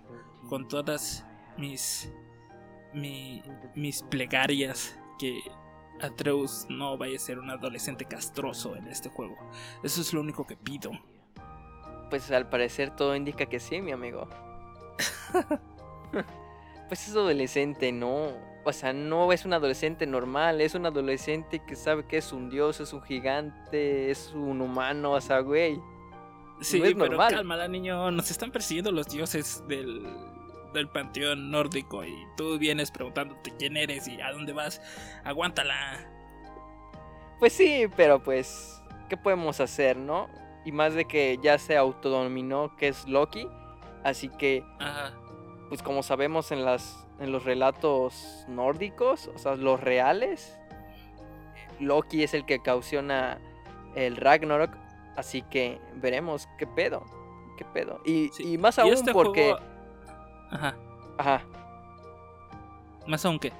[0.50, 1.26] con todas
[1.58, 2.12] mis
[2.94, 5.42] mis plegarias que
[6.02, 9.38] Atreus no vaya a ser un adolescente castroso en este juego.
[9.84, 10.92] Eso es lo único que pido.
[12.10, 14.28] Pues al parecer todo indica que sí, mi amigo.
[16.88, 18.32] pues es adolescente, no.
[18.66, 22.50] O sea, no es un adolescente normal, es un adolescente que sabe que es un
[22.50, 25.80] dios, es un gigante, es un humano, o sea, güey.
[26.62, 27.34] Sí, pero normal.
[27.34, 28.10] cálmala, niño.
[28.12, 30.06] Nos están persiguiendo los dioses del,
[30.74, 34.82] del panteón nórdico y tú vienes preguntándote quién eres y a dónde vas,
[35.24, 36.10] aguántala.
[37.40, 40.30] Pues sí, pero pues, ¿qué podemos hacer, no?
[40.66, 43.48] Y más de que ya se autodominó que es Loki,
[44.04, 44.64] así que,
[45.70, 50.58] pues como sabemos en, las, en los relatos nórdicos, o sea, los reales,
[51.80, 53.40] Loki es el que causona
[53.96, 54.72] el Ragnarok,
[55.16, 57.04] así que veremos qué pedo,
[57.58, 58.02] qué pedo.
[58.06, 59.56] Y, más aún este porque...
[60.54, 60.76] Ajá.
[61.18, 61.42] Ajá.
[63.08, 63.52] Más aún que.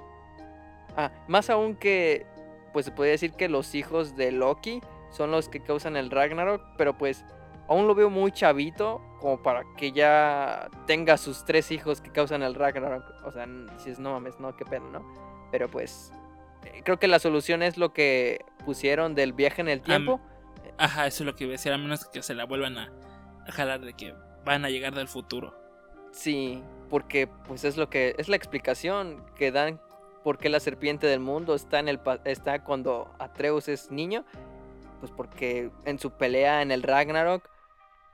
[0.96, 2.26] Ah, más aún que.
[2.72, 4.82] Pues se podría decir que los hijos de Loki
[5.12, 6.62] son los que causan el Ragnarok.
[6.78, 7.26] Pero pues.
[7.68, 9.02] Aún lo veo muy chavito.
[9.20, 13.04] Como para que ya tenga sus tres hijos que causan el Ragnarok.
[13.26, 15.50] O sea, si es no mames, no, qué pena, ¿no?
[15.52, 16.12] Pero pues.
[16.66, 20.22] Eh, creo que la solución es lo que pusieron del viaje en el tiempo.
[20.78, 21.72] Ajá, eso es lo que iba a decir.
[21.72, 22.92] A menos que se la vuelvan a
[23.50, 24.14] jalar de que
[24.46, 25.63] van a llegar del futuro.
[26.14, 29.82] Sí, porque pues es lo que es la explicación que dan
[30.24, 34.24] por qué la serpiente del mundo está en el está cuando Atreus es niño
[35.04, 37.44] pues porque en su pelea en el Ragnarok,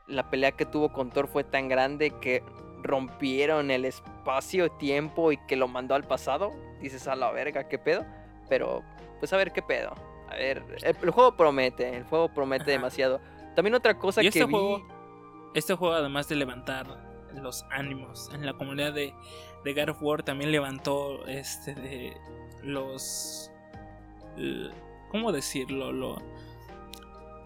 [0.08, 2.42] la pelea que tuvo con Thor fue tan grande que
[2.82, 6.52] rompieron el espacio-tiempo y que lo mandó al pasado.
[6.82, 8.04] Dices a la verga, qué pedo.
[8.50, 8.82] Pero,
[9.20, 9.94] pues a ver qué pedo.
[10.30, 13.22] A ver, el, juego promete, el juego promete demasiado.
[13.56, 14.52] También otra cosa que este vi...
[14.52, 14.88] Juego,
[15.54, 16.88] este juego, además de levantar
[17.36, 19.14] los ánimos en la comunidad de,
[19.64, 22.18] de God of War, también levantó este de
[22.64, 23.52] los.
[25.10, 25.92] ¿Cómo decirlo?
[25.92, 26.22] Lo,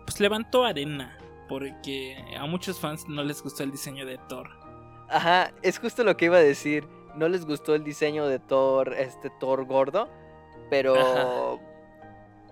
[0.06, 1.18] pues levantó arena.
[1.50, 4.50] Porque a muchos fans no les gustó el diseño de Thor.
[5.10, 6.88] Ajá, es justo lo que iba a decir.
[7.16, 10.10] No les gustó el diseño de Thor, este Thor gordo.
[10.70, 11.60] Pero.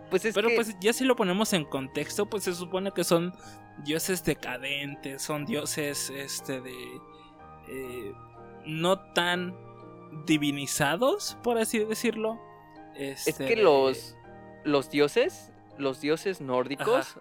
[0.10, 3.34] Pues es Pero pues ya si lo ponemos en contexto, pues se supone que son
[3.84, 6.76] dioses decadentes, son dioses este de
[7.68, 8.14] eh,
[8.66, 9.56] no tan
[10.26, 12.40] divinizados, por así decirlo.
[12.96, 14.16] es este, que los
[14.64, 17.18] los dioses, los dioses nórdicos,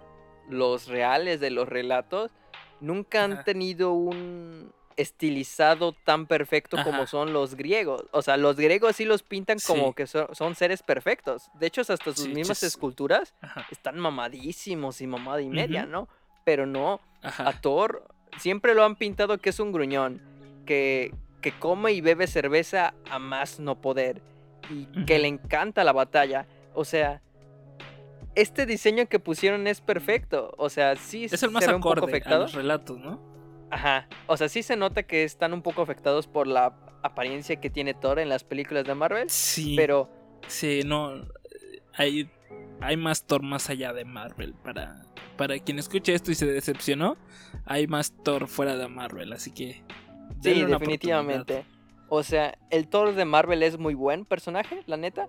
[0.49, 2.33] los reales de los relatos,
[2.81, 8.05] nunca han tenido un estilizado tan perfecto como son los griegos.
[8.11, 11.51] O sea, los griegos sí los pintan como que son, seres perfectos.
[11.55, 13.35] De hecho, hasta sus mismas esculturas
[13.71, 16.09] están mamadísimos y mamada y media, ¿no?
[16.45, 18.07] Pero no, a Thor
[18.39, 20.21] siempre lo han pintado que es un gruñón,
[20.67, 24.23] que, que come y bebe cerveza a más no poder
[24.69, 26.47] y que le encanta la batalla.
[26.75, 27.23] O sea,
[28.35, 30.55] este diseño que pusieron es perfecto.
[30.57, 32.43] O sea, sí es el más se un poco afectado.
[32.43, 33.21] los relatos, ¿no?
[33.71, 34.09] Ajá.
[34.27, 37.95] O sea, sí se nota que están un poco afectados por la apariencia que tiene
[37.95, 39.31] Thor en las películas de Marvel.
[39.31, 39.75] Sí.
[39.77, 40.09] Pero.
[40.47, 41.13] Sí, no.
[41.95, 42.31] Hay,
[42.81, 44.55] hay más Thor más allá de Marvel.
[44.55, 45.03] Para,
[45.37, 47.17] para quien escuche esto y se decepcionó,
[47.65, 49.33] hay más Thor fuera de Marvel.
[49.33, 49.83] Así que.
[50.43, 51.65] Sí, definitivamente.
[52.09, 55.29] O sea, el Thor de Marvel es muy buen personaje, la neta.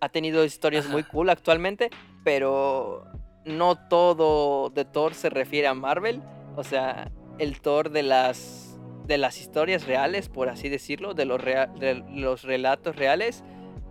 [0.00, 1.90] Ha tenido historias muy cool actualmente,
[2.24, 3.04] pero
[3.44, 6.22] no todo de Thor se refiere a Marvel.
[6.56, 11.42] O sea, el Thor de las, de las historias reales, por así decirlo, de los,
[11.42, 13.42] de los relatos reales,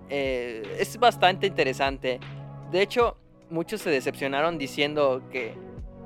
[0.10, 2.20] eh, es bastante interesante.
[2.72, 3.17] De hecho,
[3.49, 5.55] muchos se decepcionaron diciendo que,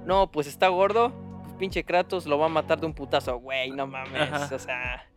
[0.06, 1.12] no, pues está gordo,
[1.44, 4.52] pues pinche Kratos lo va a matar de un putazo, güey, no mames.
[4.52, 5.08] O sea,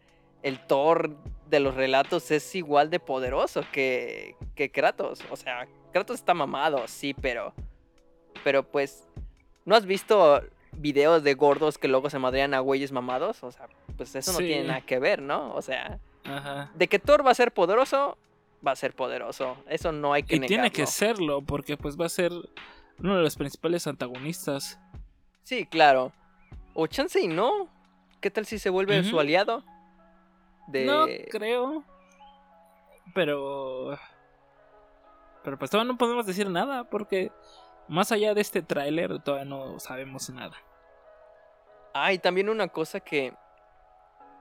[0.43, 1.17] el Thor
[1.49, 5.21] de los relatos es igual de poderoso que, que Kratos.
[5.31, 7.55] O sea, Kratos está mamado, sí, pero...
[8.45, 9.09] Pero pues,
[9.65, 10.41] ¿no has visto
[10.79, 13.43] videos de gordos que luego se madrean a güeyes mamados.
[13.43, 15.55] O sea, pues eso no tiene nada que ver, ¿no?
[15.55, 15.99] O sea,
[16.75, 18.17] de que Thor va a ser poderoso,
[18.67, 19.57] va a ser poderoso.
[19.69, 22.33] Eso no hay que y tiene que serlo, porque pues va a ser
[22.99, 24.79] uno de los principales antagonistas.
[25.43, 26.13] Sí, claro.
[26.75, 27.69] O chance y no.
[28.21, 29.65] ¿Qué tal si se vuelve su aliado?
[30.69, 31.85] No creo.
[33.15, 33.99] Pero.
[35.45, 37.33] Pero pues todavía no podemos decir nada, porque
[37.87, 40.57] más allá de este tráiler todavía no sabemos nada.
[41.95, 43.33] Ah, y también una cosa que,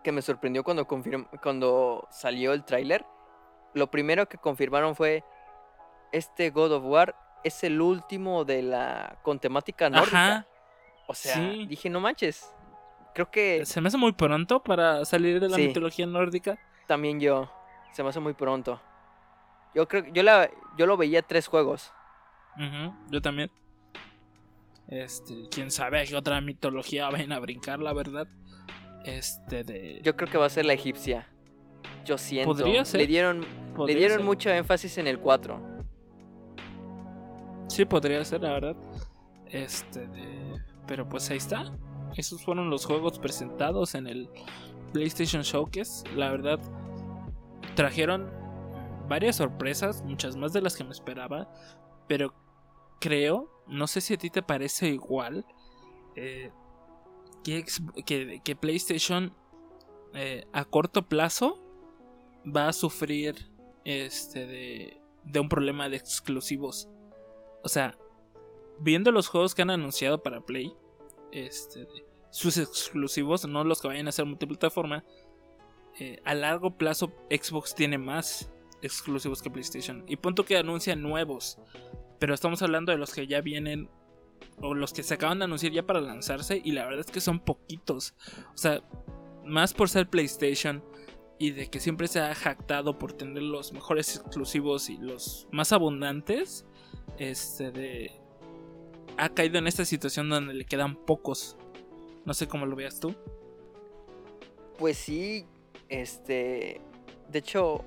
[0.03, 0.85] que me sorprendió cuando,
[1.41, 3.05] cuando salió el tráiler.
[3.77, 5.23] Lo primero que confirmaron fue,
[6.11, 10.47] este God of War es el último de la con temática nórdica.
[11.07, 12.53] O sea, dije, no manches.
[13.13, 13.65] Creo que...
[13.65, 16.59] Se me hace muy pronto para salir de la mitología nórdica.
[16.87, 17.49] También yo.
[17.93, 18.81] Se me hace muy pronto.
[19.73, 21.93] Yo creo yo la yo lo veía tres juegos.
[23.09, 23.51] yo también.
[24.87, 28.27] Este, quién sabe qué otra mitología vayan a brincar, la verdad.
[29.03, 30.01] Este de.
[30.03, 31.27] Yo creo que va a ser la egipcia.
[32.07, 32.53] Yo siento.
[32.53, 33.01] ¿Podría ser?
[33.01, 33.45] Le dieron,
[33.85, 35.59] le dieron mucho énfasis en el 4.
[37.67, 38.77] Sí, podría ser, la verdad.
[39.47, 40.55] Este de.
[40.87, 41.65] Pero pues ahí está.
[42.15, 44.29] Esos fueron los juegos presentados en el
[44.93, 46.07] PlayStation Showcase.
[46.15, 46.59] La verdad,
[47.75, 48.31] trajeron
[49.09, 51.51] varias sorpresas, muchas más de las que me esperaba.
[52.07, 52.33] Pero
[53.01, 55.45] creo, no sé si a ti te parece igual,
[56.15, 56.51] eh,
[57.43, 57.65] que,
[58.05, 59.33] que, PlayStation
[60.13, 61.66] eh, a corto plazo
[62.55, 63.35] va a sufrir
[63.85, 66.89] este de, de un problema de exclusivos.
[67.63, 67.97] O sea,
[68.79, 70.73] viendo los juegos que han anunciado para Play,
[71.31, 71.87] este,
[72.29, 75.03] sus exclusivos, no los que vayan a ser multiplataforma,
[75.99, 80.03] eh, a largo plazo Xbox tiene más exclusivos que PlayStation.
[80.07, 81.57] Y punto que anuncian nuevos.
[82.19, 83.89] Pero estamos hablando de los que ya vienen
[84.61, 87.21] o los que se acaban de anunciar ya para lanzarse y la verdad es que
[87.21, 88.15] son poquitos.
[88.53, 88.81] O sea,
[89.45, 90.83] más por ser PlayStation
[91.39, 95.71] y de que siempre se ha jactado por tener los mejores exclusivos y los más
[95.71, 96.65] abundantes,
[97.17, 98.11] este de
[99.17, 101.57] ha caído en esta situación donde le quedan pocos.
[102.25, 103.15] No sé cómo lo veas tú.
[104.77, 105.45] Pues sí,
[105.89, 106.81] este,
[107.29, 107.83] de hecho,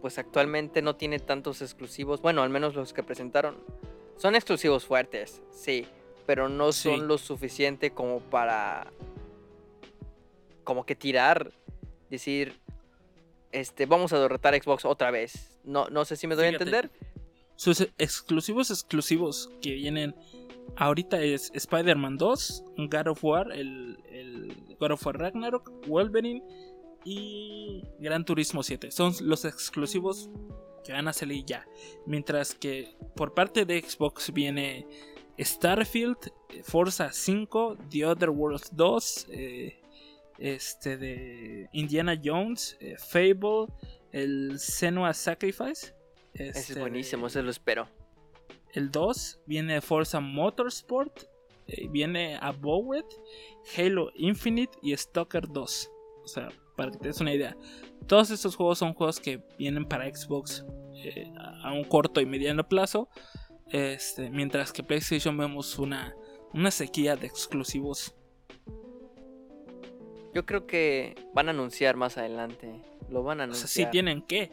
[0.00, 3.56] pues actualmente no tiene tantos exclusivos, bueno, al menos los que presentaron
[4.16, 5.86] Son exclusivos fuertes, sí,
[6.26, 7.06] pero no son Sí.
[7.06, 8.86] lo suficiente como para
[10.64, 11.52] como que tirar,
[12.12, 12.60] decir,
[13.50, 15.58] este, vamos a derrotar a Xbox otra vez.
[15.64, 16.64] No, no sé si me doy Fíjate.
[16.64, 16.90] a entender.
[17.56, 20.14] Sus exclusivos exclusivos que vienen
[20.76, 26.42] ahorita es Spider-Man 2, God of War, el, el God of War Ragnarok, Wolverine
[27.04, 28.90] y Gran Turismo 7.
[28.90, 30.30] Son los exclusivos
[30.84, 31.66] que van a salir ya.
[32.06, 34.86] Mientras que por parte de Xbox viene
[35.38, 36.32] Starfield,
[36.64, 39.81] Forza 5, The Other Worlds 2, eh,
[40.38, 43.66] este de Indiana Jones, eh, Fable,
[44.12, 45.94] el Senua Sacrifice.
[46.34, 47.88] Ese este es buenísimo, de- ese lo espero.
[48.74, 51.24] el 2 viene Forza Motorsport,
[51.68, 53.04] eh, viene Abowed,
[53.76, 55.90] Halo Infinite y Stalker 2.
[56.24, 57.56] O sea, para que te des una idea.
[58.06, 60.64] Todos estos juegos son juegos que vienen para Xbox
[61.04, 63.08] eh, a a un corto y mediano plazo.
[63.70, 66.14] Este, mientras que PlayStation vemos una,
[66.52, 68.14] una sequía de exclusivos.
[70.34, 72.80] Yo creo que van a anunciar más adelante.
[73.10, 73.68] Lo van a O sea, anunciar.
[73.68, 74.50] sí tienen que.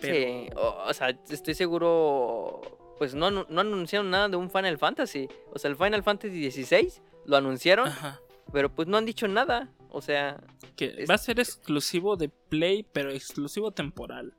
[0.00, 2.60] Pero Sí, o, o sea, estoy seguro.
[2.98, 5.28] Pues no, no anunciaron nada de un Final Fantasy.
[5.52, 6.92] O sea, el Final Fantasy XVI
[7.26, 8.20] lo anunciaron, ajá,
[8.52, 9.70] pero pues no han dicho nada.
[9.90, 10.40] O sea,
[10.76, 14.34] que es- va a ser exclusivo de Play, pero exclusivo temporal.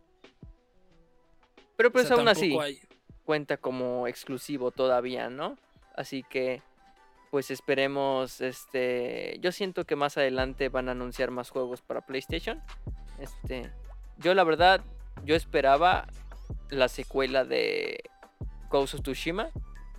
[1.76, 2.80] pero O pues sea, aún así hay-
[3.24, 5.58] cuenta como exclusivo todavía, ¿no?
[5.96, 6.62] Así que
[7.34, 12.62] pues esperemos este yo siento que más adelante van a anunciar más juegos para PlayStation.
[13.18, 13.72] Este,
[14.20, 14.82] yo la verdad
[15.26, 16.06] yo esperaba
[16.70, 18.04] la secuela de
[18.70, 19.50] Ghost of Tsushima,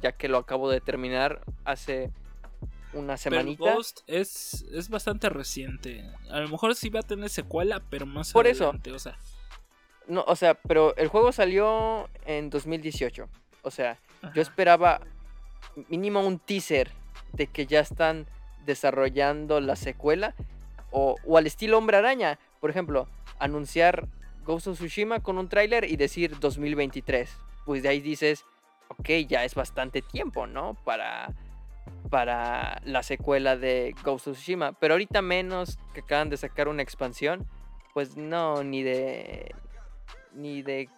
[0.01, 2.13] ya que lo acabo de terminar hace
[2.93, 3.75] una Pero semanita.
[3.75, 6.09] Ghost es, es bastante reciente.
[6.31, 8.73] A lo mejor sí va a tener secuela, pero más Por eso.
[8.95, 9.19] O sea,
[10.07, 13.29] No, o sea, pero el juego salió en 2018.
[13.63, 14.33] O sea, ajá.
[14.37, 15.01] Yo esperaba
[15.89, 16.93] mínimo un teaser
[17.37, 18.27] de que ya están
[18.65, 20.35] desarrollando la secuela.
[20.91, 22.39] O, al estilo Hombre Araña.
[22.61, 23.09] Por ejemplo,
[23.39, 24.07] anunciar
[24.45, 27.37] Ghost of Tsushima con un tráiler y decir 2023.
[27.67, 28.45] Pues de ahí dices,
[28.89, 30.75] ok, ya es bastante tiempo, ¿no?
[30.85, 31.35] Para,
[32.11, 34.73] para la secuela de Ghost of Tsushima.
[34.73, 37.47] Pero ahorita menos que acaban de sacar una expansión.
[37.93, 39.55] Pues no, ni de...
[40.33, 40.89] Ni de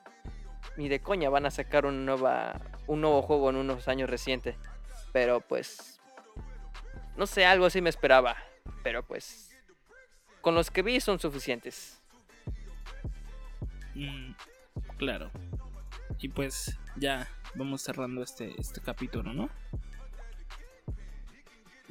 [0.76, 4.56] ni de coña van a sacar una nueva, un nuevo juego en unos años recientes.
[5.12, 5.95] Pero pues,
[7.16, 8.36] no sé, algo así me esperaba.
[8.82, 9.56] Pero pues,
[10.40, 12.00] con los que vi son suficientes.
[13.94, 14.32] Mm,
[14.98, 15.30] claro.
[16.18, 19.48] Y pues ya vamos cerrando este, este capítulo, ¿no?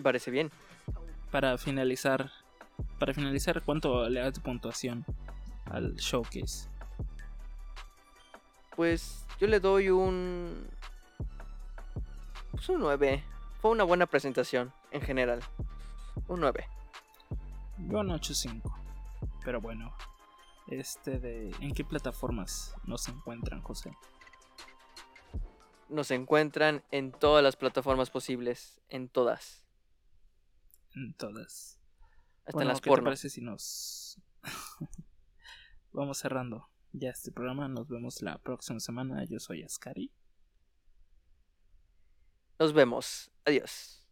[0.02, 0.52] Parece bien.
[1.32, 2.32] Para finalizar.
[3.00, 5.06] Para finalizar, ¿cuánto le das de puntuación
[5.66, 6.70] al showcase?
[8.76, 10.68] Pues yo le doy un...
[12.52, 13.24] Pues un 9.
[13.62, 15.42] Fue una buena presentación en general.
[16.28, 16.66] Un 9.
[17.78, 18.62] Yo un 8.5.
[19.44, 19.94] Pero bueno.
[20.68, 21.54] Este de.
[21.60, 23.92] ¿En qué plataformas nos encuentran, José?
[25.90, 28.82] Nos encuentran en todas las plataformas posibles.
[28.90, 29.64] En todas.
[30.96, 31.80] En todas.
[32.46, 33.04] Hasta Bueno, en las ¿qué te porno.
[33.04, 34.20] parece si nos
[35.92, 37.68] vamos cerrando ya este programa?
[37.68, 39.26] Nos vemos la próxima semana.
[39.26, 40.12] Yo soy Ascari.
[42.58, 43.30] Nos vemos.
[43.44, 44.05] Adiós.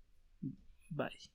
[0.95, 1.32] Bye.